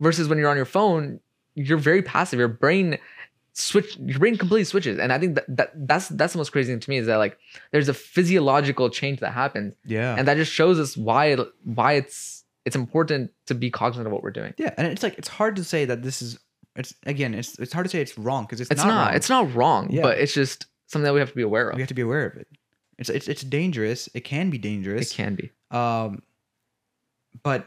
[0.00, 1.20] versus when you're on your phone
[1.54, 2.98] you're very passive your brain
[3.58, 6.72] switch your brain completely switches and i think that, that that's that's the most crazy
[6.72, 7.36] thing to me is that like
[7.72, 11.34] there's a physiological change that happens yeah, and that just shows us why
[11.64, 15.18] why it's it's important to be cognizant of what we're doing yeah, and it's like
[15.18, 16.38] it's hard to say that this is.
[16.76, 18.88] It's again, it's it's hard to say it's wrong because it's, it's not.
[19.06, 20.02] not, it's not wrong Yeah.
[20.02, 22.02] but it's just something that we have to be aware of we have to be
[22.02, 22.46] aware of it.
[22.98, 24.08] It's it's it's dangerous.
[24.14, 25.10] It can be dangerous.
[25.10, 26.22] it can be Um,
[27.42, 27.66] but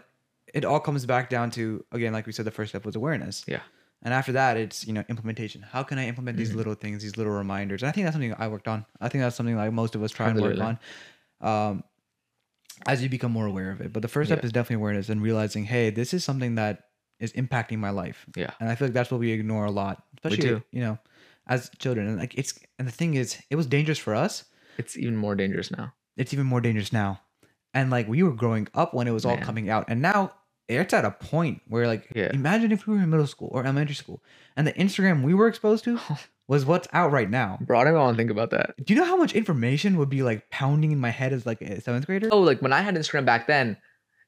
[0.54, 3.44] it all comes back down to again, like we said, the first step was awareness.
[3.48, 3.60] Yeah.
[4.04, 5.62] And after that, it's you know implementation.
[5.62, 6.56] How can I implement these Mhm.
[6.56, 7.84] little things, these little reminders?
[7.84, 8.86] And I think that's something I worked on.
[9.00, 10.80] I think that's something like most of us try and work on.
[11.42, 11.84] Um,
[12.88, 13.94] as you become more aware of it.
[13.94, 16.86] But the first step is definitely awareness and realizing, hey, this is something that
[17.20, 18.26] is impacting my life.
[18.36, 18.52] Yeah.
[18.60, 20.98] And I feel like that's what we ignore a lot, especially you know,
[21.48, 22.08] as children.
[22.08, 24.46] And like it's and the thing is, it was dangerous for us.
[24.78, 25.94] It's even more dangerous now.
[26.18, 27.22] It's even more dangerous now.
[27.74, 30.34] And like we were growing up when it was all coming out, and now
[30.80, 32.30] it's at a point where like Yeah.
[32.34, 34.24] imagine if we were in middle school or elementary school,
[34.56, 36.00] and the Instagram we were exposed to
[36.48, 37.58] was what's out right now.
[37.62, 38.76] Bro, I don't even want to think about that.
[38.86, 41.62] Do you know how much information would be like pounding in my head as like
[41.62, 42.30] a seventh grader?
[42.32, 43.78] Oh, like when I had Instagram back then,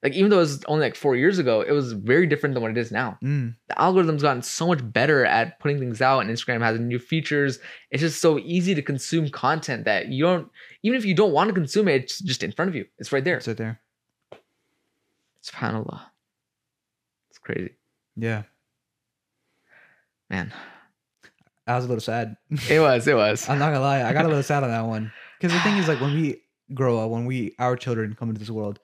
[0.02, 2.62] like even though it was only like four years ago, it was very different than
[2.62, 3.18] what it is now.
[3.24, 7.00] Mm, The algorithm's gotten so much better at putting things out, and Instagram has new
[7.00, 7.60] features.
[7.90, 10.50] It's just so easy to consume content that you don't,
[10.84, 12.86] even if you don't want to consume it, it's just in front of you.
[13.00, 13.38] It's right there.
[13.38, 13.80] It's right there.
[15.44, 16.02] SubhanAllah.
[17.44, 17.72] Crazy.
[18.16, 18.44] Yeah,
[20.30, 20.54] Man.
[21.66, 22.36] I was a little sad.
[22.70, 23.48] It was, it was.
[23.50, 25.78] I'm not gonna lie, I got a little sad on that one because the thing
[25.78, 26.42] is like when we
[26.74, 28.80] grow up, when we our children come into this world,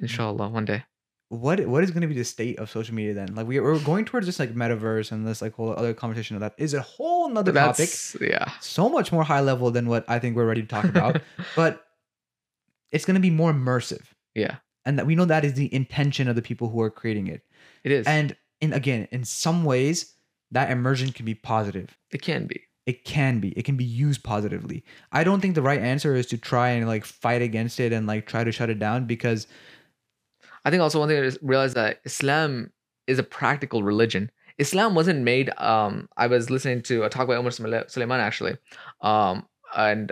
[0.00, 0.84] Inshallah, one day.
[1.28, 3.34] what what is going to be the state of social media then?
[3.34, 6.40] Like we, we're going towards this like metaverse and this like whole other conversation of
[6.40, 7.90] that is a whole nother topic,
[8.20, 8.50] yeah.
[8.60, 11.20] so much more high level than what I think we're ready to talk about.
[11.56, 11.84] but
[12.92, 14.04] it's going to be more immersive,
[14.34, 17.26] Yeah, and that we know that is the intention of the people who are creating
[17.28, 17.42] it.
[17.84, 18.06] It is.
[18.06, 20.14] And in again, in some ways,
[20.50, 21.96] that immersion can be positive.
[22.10, 22.62] it can be.
[22.86, 23.50] It can be.
[23.50, 24.82] It can be used positively.
[25.12, 28.06] I don't think the right answer is to try and like fight against it and
[28.06, 29.46] like try to shut it down because
[30.64, 32.72] I think also one thing is realize that Islam
[33.06, 34.30] is a practical religion.
[34.56, 35.50] Islam wasn't made.
[35.58, 38.56] Um, I was listening to a talk by Umar Sule- Suleiman actually,
[39.02, 39.46] um,
[39.76, 40.10] and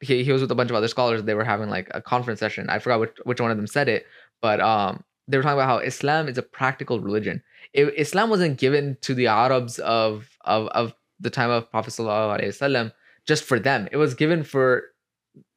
[0.00, 1.22] he, he was with a bunch of other scholars.
[1.22, 2.68] They were having like a conference session.
[2.68, 4.06] I forgot which, which one of them said it,
[4.40, 7.42] but um, they were talking about how Islam is a practical religion.
[7.72, 12.38] It, Islam wasn't given to the Arabs of of of the time of Prophet sallallahu
[12.40, 12.92] alaihi wasallam
[13.26, 13.88] just for them.
[13.92, 14.84] It was given for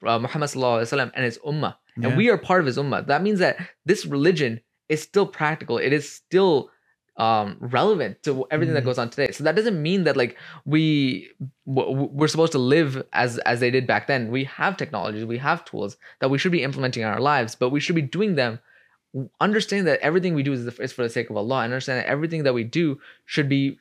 [0.05, 2.07] uh, Muhammad sallallahu alaihi wasallam and his ummah Yeah.
[2.09, 3.05] and we are part of his ummah.
[3.07, 4.59] That means that this religion
[4.89, 5.77] is still practical.
[5.77, 6.69] It is still
[7.17, 8.89] um, relevant to everything that Mhm.
[8.91, 9.31] goes on today.
[9.31, 11.29] So that doesn't mean that like we
[11.67, 14.31] w- we're supposed to live as as they did back then.
[14.31, 17.69] We have technologies, we have tools that we should be implementing in our lives, but
[17.69, 18.59] we should be doing them
[19.39, 22.07] understanding that everything we do is, is for the sake of Allah, and understand that
[22.07, 23.77] everything that we do should be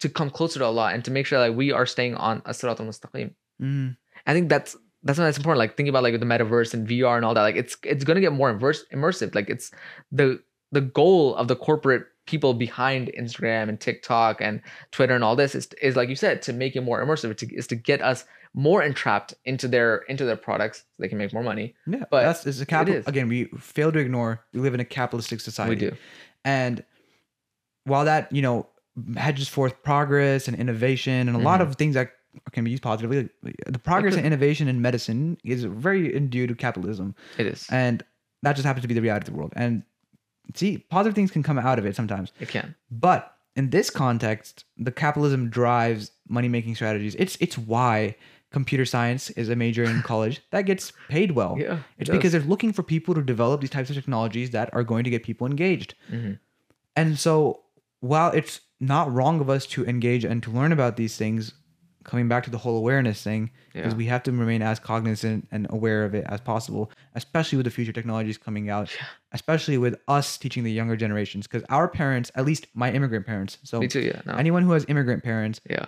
[0.00, 2.50] to come closer to Allah and to make sure that we are staying on a
[2.50, 3.32] sirat al-mustaqim.
[3.60, 5.58] Mm, I think that's that's why it's important.
[5.58, 7.42] Like thinking about like the metaverse and VR and all that.
[7.42, 9.34] Like it's it's gonna get more immerse, immersive.
[9.34, 9.70] Like it's
[10.12, 14.60] the the goal of the corporate people behind Instagram and TikTok and
[14.92, 17.36] Twitter and all this is is like you said to make it more immersive.
[17.36, 18.24] To, is to get us
[18.54, 21.74] more entrapped into their into their products so they can make more money.
[21.86, 22.96] yeah, But that's it's a capital.
[22.96, 23.06] is.
[23.06, 25.70] Again, we fail to ignore we live in a capitalistic society.
[25.70, 25.96] We do.
[26.44, 26.84] And
[27.84, 28.66] while that, you know,
[29.16, 31.68] hedges forth progress and innovation and a lot Mhm.
[31.68, 32.12] of things that
[32.52, 33.28] can be used positively,
[33.66, 37.14] the progress and innovation in medicine is very due to capitalism.
[37.38, 37.66] It is.
[37.70, 38.02] And
[38.42, 39.52] that just happens to be the reality of the world.
[39.56, 39.82] And
[40.54, 42.32] see, positive things can come out of it sometimes.
[42.40, 42.74] It can.
[42.90, 47.14] But in this context, the capitalism drives money making strategies.
[47.16, 48.16] It's it's why
[48.50, 51.56] computer science is a major in college that gets paid well.
[51.58, 51.78] Yeah.
[51.98, 55.04] It's because they're looking for people to develop these types of technologies that are going
[55.04, 55.94] to get people engaged.
[56.08, 56.32] hmm
[56.96, 57.60] And so,
[58.00, 61.52] while it's not wrong of us to engage and to learn about these things,
[62.02, 63.96] coming back to the whole awareness thing, because Yeah.
[63.98, 67.70] we have to remain as cognizant and aware of it as possible, especially with the
[67.70, 68.90] future technologies coming out,
[69.32, 71.46] especially with us teaching the younger generations.
[71.46, 74.00] Because our parents, at least my immigrant parents, so Me too.
[74.00, 74.22] Yeah.
[74.24, 74.32] No.
[74.34, 75.84] anyone who has immigrant parents, yeah.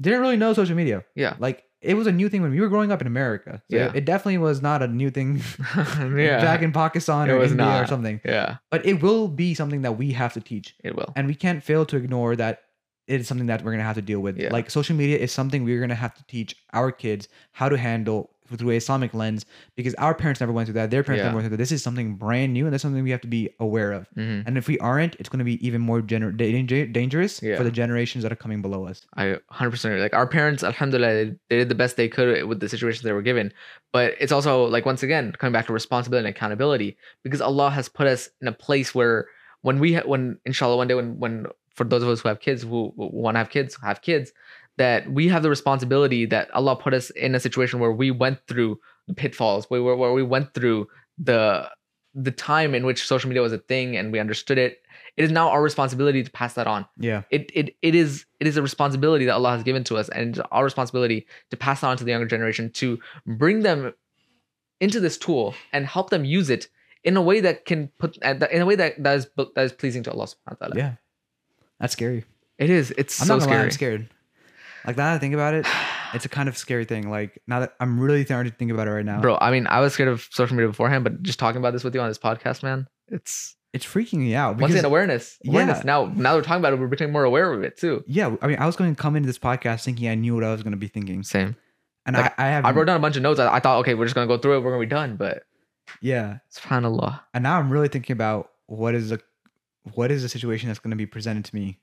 [0.00, 1.04] didn't really know social media.
[1.16, 1.34] Yeah.
[1.40, 3.62] Like it was a new thing when we were growing up in America.
[3.70, 3.92] So Yeah.
[3.94, 5.40] it definitely was not a new thing
[5.76, 6.40] yeah.
[6.40, 8.20] back in Pakistan It or India or something.
[8.24, 8.56] yeah.
[8.70, 10.74] But it will be something that we have to teach.
[10.84, 11.12] It will.
[11.16, 12.60] And we can't fail to ignore that
[13.08, 14.38] it is something that we're gonna have to deal with.
[14.38, 14.50] Yeah.
[14.52, 18.30] Like social media is something we're gonna have to teach our kids how to handle
[18.56, 20.90] through a Islamic lens because our parents never went through that.
[20.90, 21.26] Their parents Yeah.
[21.26, 21.62] never went through that.
[21.62, 24.06] This is something brand new and that's something we have to be aware of.
[24.14, 27.56] hmm And if we aren't, it's gonna be even more gener- danger- dangerous Yeah.
[27.56, 29.06] for the generations that are coming below us.
[29.16, 30.02] I 100% agree.
[30.02, 33.12] Like our parents, alhamdulillah, they, they did the best they could with the situations they
[33.12, 33.52] were given.
[33.92, 37.88] But it's also like once again coming back to responsibility and accountability because Allah has
[37.88, 39.26] put us in a place where
[39.62, 42.40] when we ha- when inshallah one day when when for those of us who have
[42.40, 44.30] kids who, want to have kids have kids
[44.82, 48.38] that we have the responsibility that Allah put us in a situation where we went
[48.48, 48.72] through
[49.08, 50.78] the pitfalls where, where, where we went through
[51.30, 51.68] the
[52.26, 54.72] the time in which social media was a thing and we understood it
[55.16, 56.80] it is now our responsibility to pass that on
[57.10, 57.22] Yeah.
[57.36, 58.10] it it it is
[58.40, 61.18] it is a responsibility that Allah has given to us, and it's our responsibility
[61.52, 62.86] to pass on to the younger generation to
[63.42, 63.80] bring them
[64.80, 66.62] into this tool and help them use it
[67.08, 69.24] in a way that can put uh, in a way that that is
[69.54, 70.76] that is pleasing to Allah Subhanahu wa Taala.
[70.82, 70.92] Yeah.
[71.80, 72.24] That's scary.
[72.58, 72.90] It is.
[73.00, 73.68] It's I'm so not gonna lie, scary.
[73.70, 74.04] I'm scared.
[74.86, 75.66] Like now that I think about it,
[76.14, 77.10] it's a kind of scary thing.
[77.10, 79.66] Like now that I'm really starting to think about it right now, Bro, I mean,
[79.66, 82.08] I was scared of social media beforehand, but just talking about this with you on
[82.08, 84.56] this podcast, man, it's it's freaking me out.
[84.56, 85.38] once because- again awareness.
[85.46, 85.78] Awareness.
[85.78, 85.84] Yeah.
[85.84, 88.04] Now, now we're talking about it, we're becoming more aware of it too.
[88.06, 90.44] yeah, I mean, I was going to come into this podcast thinking I knew what
[90.44, 91.56] I was going to be thinking, Same.
[92.04, 93.40] and Like, I, I have I wrote down a bunch of notes.
[93.40, 94.60] I, I thought, okay, we're just gonna go through it.
[94.60, 95.16] We're gonna be done.
[95.16, 95.44] But
[96.02, 97.20] yeah, subhanallah.
[97.32, 99.20] and now I'm really thinking about what is the
[99.94, 101.78] what is the situation that's going to be presented to me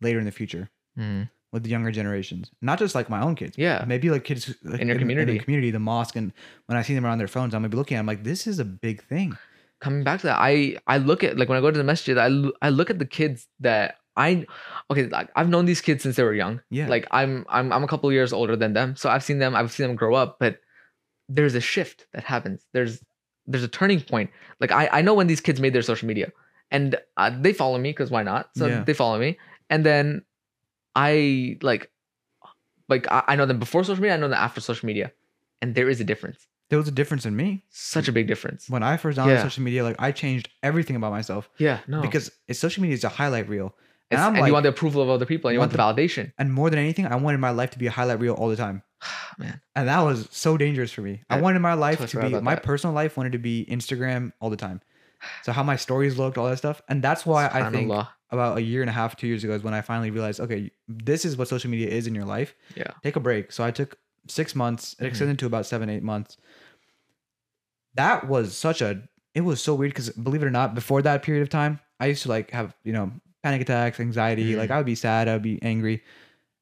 [0.00, 1.30] later in the future Mm.
[1.52, 3.56] With the younger generations, not just like my own kids.
[3.58, 3.84] Yeah.
[3.86, 5.38] maybe like kids like, In your the community.
[5.38, 6.32] community, the mosque, and
[6.66, 8.00] when I see them around their phones, I'm gonna be looking at.
[8.00, 9.36] them like, this is a big thing.
[9.80, 12.16] coming back to that, I I look at like when I go to the masjid,
[12.18, 12.28] I
[12.66, 14.46] I look at the kids that I
[14.90, 16.60] okay, like I've known these kids since they were young.
[16.70, 16.88] Yeah.
[16.88, 19.54] Like I'm I'm I'm a couple years older than them, so I've seen them.
[19.54, 20.58] I've seen them grow up, but
[21.28, 22.64] there's a shift that happens.
[22.72, 23.02] There's
[23.46, 24.30] there's a turning point.
[24.60, 26.30] Like I I know when these kids made their social media,
[26.70, 28.50] and uh, they follow me because why not?
[28.56, 28.84] So Yeah.
[28.84, 29.38] they follow me,
[29.70, 30.22] and then
[30.94, 31.90] I like
[32.88, 34.14] like I, I know them before social media.
[34.14, 35.12] I know them after social media,
[35.60, 36.46] and there is a difference.
[36.70, 38.68] There was a difference in me Such a big difference.
[38.70, 39.42] when I first downloaded Yeah.
[39.42, 39.84] social media.
[39.84, 42.00] Like I changed everything about myself Yeah, no.
[42.00, 43.74] because it's, social media is a highlight reel,
[44.10, 45.76] and It's- I'm and like, you want the approval of other people and you want
[45.76, 46.32] want the validation.
[46.38, 48.56] and more than anything, I wanted my life to be a highlight reel all the
[48.56, 48.82] time.
[49.38, 51.22] Man, And that was so dangerous for me.
[51.28, 52.62] I That- wanted my life totally to forgot be about my that.
[52.62, 54.80] personal personal life wanted to be Instagram all the time.
[55.42, 56.82] So how my stories looked, all that stuff.
[56.88, 57.90] And that's why I think
[58.30, 60.70] about a year and a half, two years ago is when I finally realized, okay,
[60.88, 62.54] this is what social media is in your life.
[62.74, 62.90] Yeah.
[63.02, 63.52] Take a break.
[63.52, 63.98] So I took
[64.28, 65.08] six months, it Mhm.
[65.08, 66.36] extended to about seven, eight months.
[67.94, 69.02] That was such a
[69.34, 72.06] it was so weird because believe it or not, before that period of time, I
[72.06, 73.10] used to like have, you know,
[73.42, 74.58] panic attacks, anxiety, Mhm.
[74.58, 76.02] like I would be sad, I would be angry.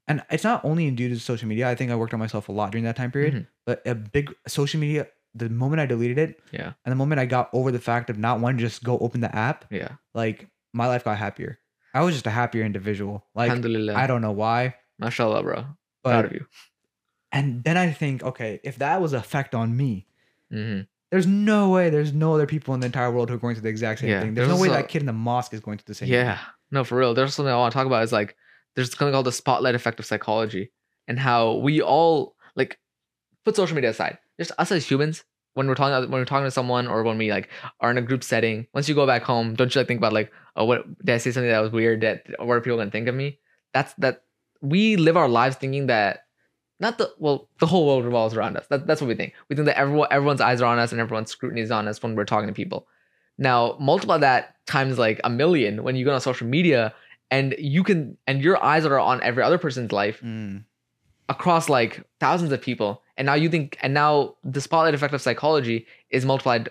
[0.07, 1.69] And it's not only in due to social media.
[1.69, 3.35] I think I worked on myself a lot during that time period.
[3.35, 3.47] Mhm.
[3.67, 6.73] But a big social media, the moment I deleted it, Yeah.
[6.85, 9.21] and the moment I got over the fact of not wanting to just go open
[9.21, 9.93] the app, Yeah.
[10.15, 11.59] like my life got happier.
[11.95, 13.25] I was just a happier individual.
[13.35, 13.51] Like.
[13.51, 15.55] I don't know why, Mashallah, bro.
[15.55, 16.47] Proud but of you.
[17.33, 20.07] and then I think, okay, if that was an effect on me,
[20.51, 23.57] hmm there's no way there's no other people in the entire world who are going
[23.57, 24.35] through the exact same Yeah, thing.
[24.35, 26.09] There's, there's no way also- that kid in the mosque is going through the same
[26.09, 26.39] Yeah.
[26.71, 27.15] No, for real.
[27.15, 28.37] There's something I want to talk about is like
[28.77, 30.71] there's something called the spotlight effect of psychology
[31.09, 32.79] and how we all like
[33.45, 34.19] put social media aside.
[34.41, 35.23] Just us as humans,
[35.55, 38.03] when we're talking when we're talking to someone or when we like are in a
[38.03, 40.87] group setting, once you go back home, don't you like think about like, oh what
[41.05, 43.39] did I say something that was weird that what are people gonna think of me?
[43.75, 44.23] That's that
[44.63, 46.25] we live our lives thinking that
[46.79, 48.67] not the well, the whole world revolves around us.
[48.69, 49.35] That, that's what we think.
[49.51, 52.03] We think that everyone everyone's eyes are on us and everyone's scrutiny is on us
[52.03, 52.87] when we're talking to people.
[53.37, 56.95] Now multiply that times like a million when you go on social media
[57.31, 60.65] and you can and your eyes are on every other person's life Mm.
[61.29, 63.03] across like thousands of people.
[63.21, 66.71] And now you think and now the spotlight effect of psychology is multiplied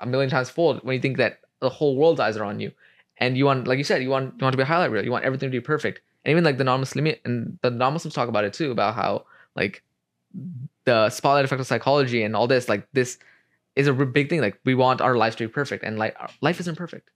[0.00, 2.72] a million times fold when you think that the whole world's eyes are on you.
[3.18, 5.04] And you want like you said, you want you want to be a highlight reel.
[5.04, 6.00] You want everything to be perfect.
[6.24, 9.84] And even like the non-Muslim and the non-Muslims talk about it too, about how like
[10.86, 13.18] the spotlight effect of psychology and all this, like this
[13.76, 14.40] is a big thing.
[14.40, 17.10] Like we want our lives to be perfect, and like life isn't perfect.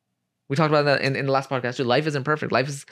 [0.49, 1.83] We talked about that in, in the last podcast too.
[1.83, 2.53] Life isn't perfect.
[2.53, 2.87] Life is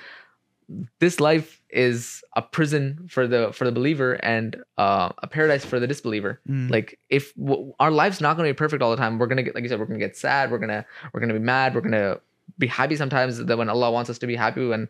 [1.01, 5.81] this life is a prison for the for the believer and uh, a paradise for
[5.81, 6.41] the disbeliever.
[6.49, 6.71] Mm.
[6.71, 9.43] Like if w- our life's not going to be perfect all the time, we're gonna
[9.43, 10.51] get like you said, we're gonna get sad.
[10.51, 11.75] We're gonna we're gonna be mad.
[11.75, 12.21] We're gonna
[12.59, 14.67] be happy sometimes that when Allah wants us to be happy.
[14.67, 14.89] when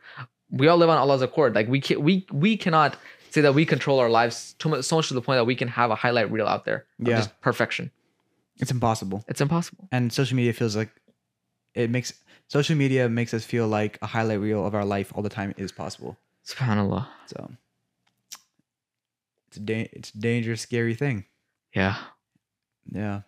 [0.50, 1.54] we all live on Allah's accord.
[1.54, 2.96] Like we can we we cannot
[3.30, 5.54] say that we control our lives too much, so much to the point that we
[5.54, 6.86] can have a highlight reel out there.
[7.00, 7.16] Of Yeah.
[7.18, 7.90] just perfection.
[8.56, 9.24] it's impossible.
[9.28, 9.86] It's impossible.
[9.92, 10.90] And social media feels like
[11.74, 12.12] it makes
[12.48, 15.54] social media makes us feel like a highlight reel of our life all the time
[15.56, 16.16] is possible.
[16.46, 17.06] Subhanallah.
[17.26, 17.50] So
[19.48, 21.24] it's a da- it's a dangerous, scary thing.
[21.74, 21.96] Yeah.
[22.90, 23.22] Yeah.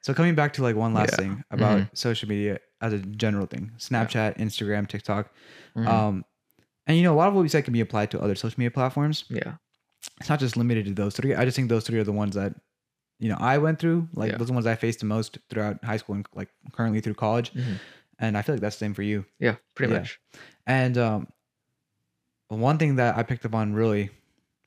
[0.00, 1.16] So coming back to like one last Yeah.
[1.16, 5.30] thing about social media as a general thing, Snapchat, Instagram, TikTok,
[5.76, 5.86] Mhm.
[5.86, 6.24] um,
[6.86, 8.58] and you know a lot of what we said can be applied to other social
[8.58, 9.24] media platforms.
[9.28, 9.54] yeah.
[10.18, 11.32] It's not just limited to those three.
[11.34, 12.54] I just think those three are the ones that
[13.20, 14.08] you know I went through.
[14.14, 14.38] Like Yeah.
[14.38, 17.14] those are the ones I faced the most throughout high school and like currently through
[17.14, 17.52] college.
[17.52, 17.78] Mhm.
[18.22, 19.26] And I feel like that's the same for you.
[19.38, 19.56] Yeah.
[19.74, 19.98] Pretty Yeah.
[19.98, 20.18] much.
[20.66, 21.26] And um,
[22.48, 24.10] one thing that I picked up on really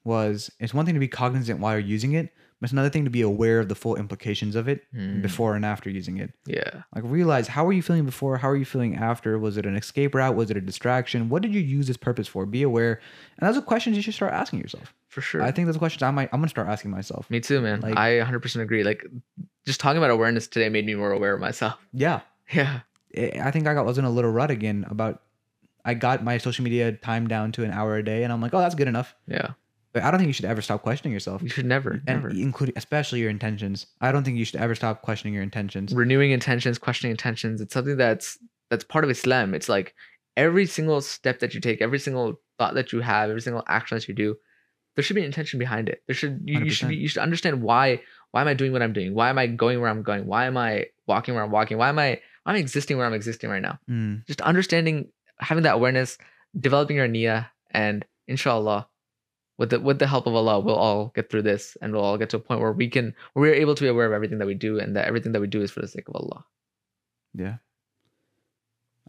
[0.04, 3.06] was it's one thing to be cognizant while you're using it, but it's another thing
[3.06, 5.22] to be aware of the full implications of it Mm.
[5.22, 6.32] before and after using it.
[6.46, 6.84] Yeah.
[6.94, 8.38] Like realize how are you feeling before?
[8.38, 9.40] How are you feeling after?
[9.40, 10.36] Was it an escape route?
[10.36, 11.30] Was it a distraction?
[11.30, 12.46] What did you use this purpose for?
[12.46, 13.00] Be aware.
[13.40, 14.94] And those are questions you should start asking yourself.
[15.08, 15.42] For sure.
[15.42, 17.30] I think those questions I might I'm gonna start asking myself.
[17.32, 17.80] Me too, man.
[17.82, 18.84] Like- I 100% agree.
[18.84, 19.06] Like,
[19.66, 21.78] just talking about awareness today made me more aware of myself.
[21.94, 22.22] Yeah.
[22.54, 22.82] Yeah.
[23.18, 25.22] I I think I got was in a little rut again about
[25.84, 28.54] I got my social media time down to an hour a day and I'm like,
[28.54, 29.16] oh that's good enough.
[29.28, 29.52] Yeah.
[29.94, 31.42] But I don't think you should ever stop questioning yourself.
[31.42, 32.30] You should never, and never.
[32.30, 33.88] including especially your intentions.
[34.02, 35.94] I don't think you should ever stop questioning your intentions.
[35.94, 37.62] Renewing intentions, questioning intentions.
[37.62, 38.38] It's something that's
[38.70, 39.54] that's part of Islam.
[39.54, 39.96] It's like
[40.36, 43.96] every single step that you take, every single thought that you have, every single action
[43.96, 44.36] that you do,
[44.96, 46.04] there should be an intention behind it.
[46.08, 48.02] There should you, you should be you should understand why
[48.32, 49.14] why am I doing what I'm doing?
[49.14, 50.26] Why am I going where I'm going?
[50.26, 51.78] Why am I walking where I'm walking?
[51.78, 52.20] Why am I
[52.54, 53.80] am existing where I'm existing right now?
[53.90, 56.18] Mm, Just understanding, having that awareness,
[56.60, 58.88] developing your niyyah, and inshallah,
[59.58, 62.18] with the with the help of Allah, we'll all get through this, and we'll all
[62.18, 64.38] get to a point where we can where we're able to be aware of everything
[64.40, 66.46] that we do, and that everything that we do is for the sake of Allah.
[67.34, 67.58] yeah.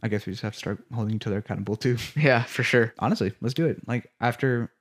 [0.03, 1.97] I guess we just have to start holding each other accountable too.
[2.15, 2.93] Yeah, for sure.
[2.99, 3.81] Honestly, let's do it.
[3.87, 4.71] Like after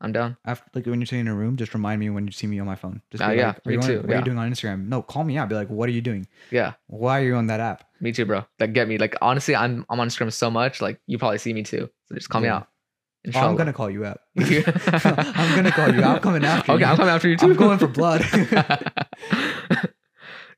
[0.00, 0.36] I'm down.
[0.44, 2.58] after like when you're sitting in a room, just remind me when you see me
[2.58, 3.00] on my phone.
[3.10, 4.50] Just Ah, be yeah, like, "Are me you on- too, What are you doing on
[4.52, 4.86] Instagram?
[4.88, 5.48] No, call me out.
[5.48, 6.26] Be like, what are you doing?
[6.50, 7.84] Yeah, Why are you on that app?
[8.00, 8.44] me too, bro.
[8.60, 8.98] Like get me.
[8.98, 10.80] Like honestly, I'm I'm on Instagram so much.
[10.82, 11.88] Like you probably see me too.
[12.06, 12.68] So just call me out.
[13.34, 14.20] Oh, I'm gonna call you out.
[14.38, 16.02] I'm gonna call you.
[16.02, 16.84] I'm coming after okay, you.
[16.84, 17.46] Okay, I'm coming after you too.
[17.46, 18.22] I'm going for blood.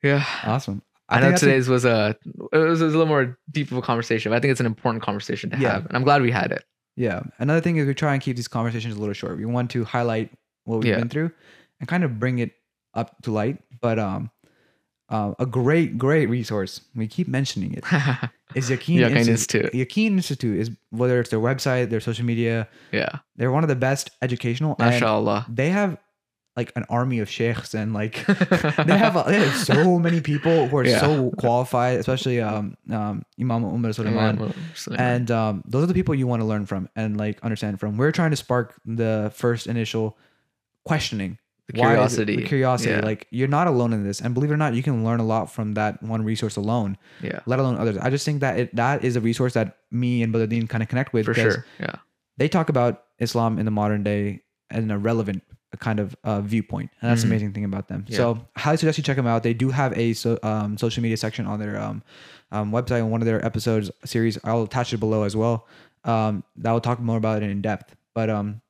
[0.03, 0.25] yeah.
[0.43, 0.81] awesome.
[1.09, 2.17] I, think know that's a- today's was a
[2.51, 4.59] it was, it was a little more deep of a conversation, but I think it's
[4.59, 5.73] an important conversation to Yeah.
[5.75, 6.65] have, and I'm glad we had it.
[6.97, 7.21] Yeah.
[7.39, 9.37] Another thing is we try and keep these conversations a little short.
[9.37, 10.31] We want to highlight
[10.65, 10.97] what we've Yeah.
[10.99, 11.31] been through
[11.79, 12.51] and kind of bring it
[12.93, 13.59] up to light.
[13.79, 14.31] But um,
[15.09, 16.81] uh, a great, great resource.
[16.95, 17.83] We keep mentioning it.
[18.55, 19.65] Is Yaqeen Yaqeen Institute.
[19.65, 19.73] Institute.
[19.73, 22.67] Yaqeen Institute is whether it's their website, their social media.
[22.91, 24.75] yeah, They're one of the best educational.
[24.79, 25.45] mashallah.
[25.49, 25.97] they have
[26.57, 30.67] like an army of sheikhs and like they have a, they have so many people
[30.67, 30.99] who are Yeah.
[30.99, 34.53] so qualified, especially um, um Imam Umar Sulaiman.
[34.97, 37.95] And um, those are the people you want to learn from and like understand from.
[37.95, 40.17] We're trying to spark the first initial
[40.83, 41.37] questioning.
[41.67, 42.91] the is it- curiosity, the curiosity.
[42.91, 43.01] Yeah.
[43.05, 45.25] Like you're not alone in this, and believe it or not, you can learn a
[45.25, 46.97] lot from that one resource alone.
[47.21, 47.97] yeah, Let alone others.
[47.97, 50.81] I just think that it that is a resource that me and Brother Dean kind
[50.81, 51.25] of connect with.
[51.25, 51.65] for sure.
[51.79, 51.95] Yeah,
[52.37, 54.41] They talk about Islam in the modern day
[54.71, 55.43] in a relevant
[55.75, 57.31] kind of uh, viewpoint, and that's the Mhm.
[57.31, 58.05] amazing thing about them.
[58.07, 58.17] Yeah.
[58.17, 59.43] So, highly suggest you check them out.
[59.43, 62.01] They do have a so, um, social media section on their um,
[62.53, 64.37] um, website on one of their episodes series.
[64.45, 65.67] I'll attach it below as well.
[66.05, 67.93] Um, that will talk more about it in depth.
[68.15, 68.61] But um,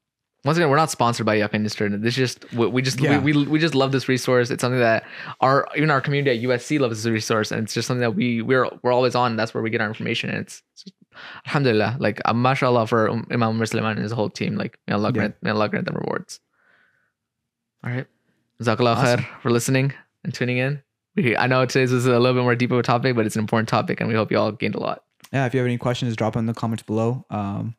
[0.44, 1.88] once again, we're not sponsored by Yaqeen Industry.
[1.90, 3.20] This is just we, we just Yeah.
[3.20, 4.50] we, we we just love this resource.
[4.50, 5.04] It's something that
[5.42, 8.42] our even our community at USC loves this resource, and it's just something that we
[8.42, 9.36] we're we're always on.
[9.36, 10.30] That's where we get our information.
[10.32, 10.96] And it's, it's just,
[11.46, 14.56] alhamdulillah, like uh, mashallah for Imam Muslim and his whole team.
[14.56, 15.12] Like may Allah Yeah.
[15.14, 16.40] grant may Allah grant them rewards.
[17.88, 18.06] All right,
[18.62, 19.20] Jazakallah Awesome.
[19.22, 19.94] khair for listening
[20.26, 20.84] and tuning in.
[21.38, 23.40] I know today's was a little bit more deep of a topic, but it's an
[23.40, 25.04] important topic, and we hope you all gained a lot.
[25.32, 27.26] yeah, if you have any questions, drop them in the comments below.
[27.30, 27.76] Um,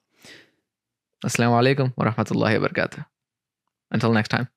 [1.24, 3.04] Assalamu alaikum wa rahmatullahi wa barakatuh.
[3.90, 4.48] Until next time.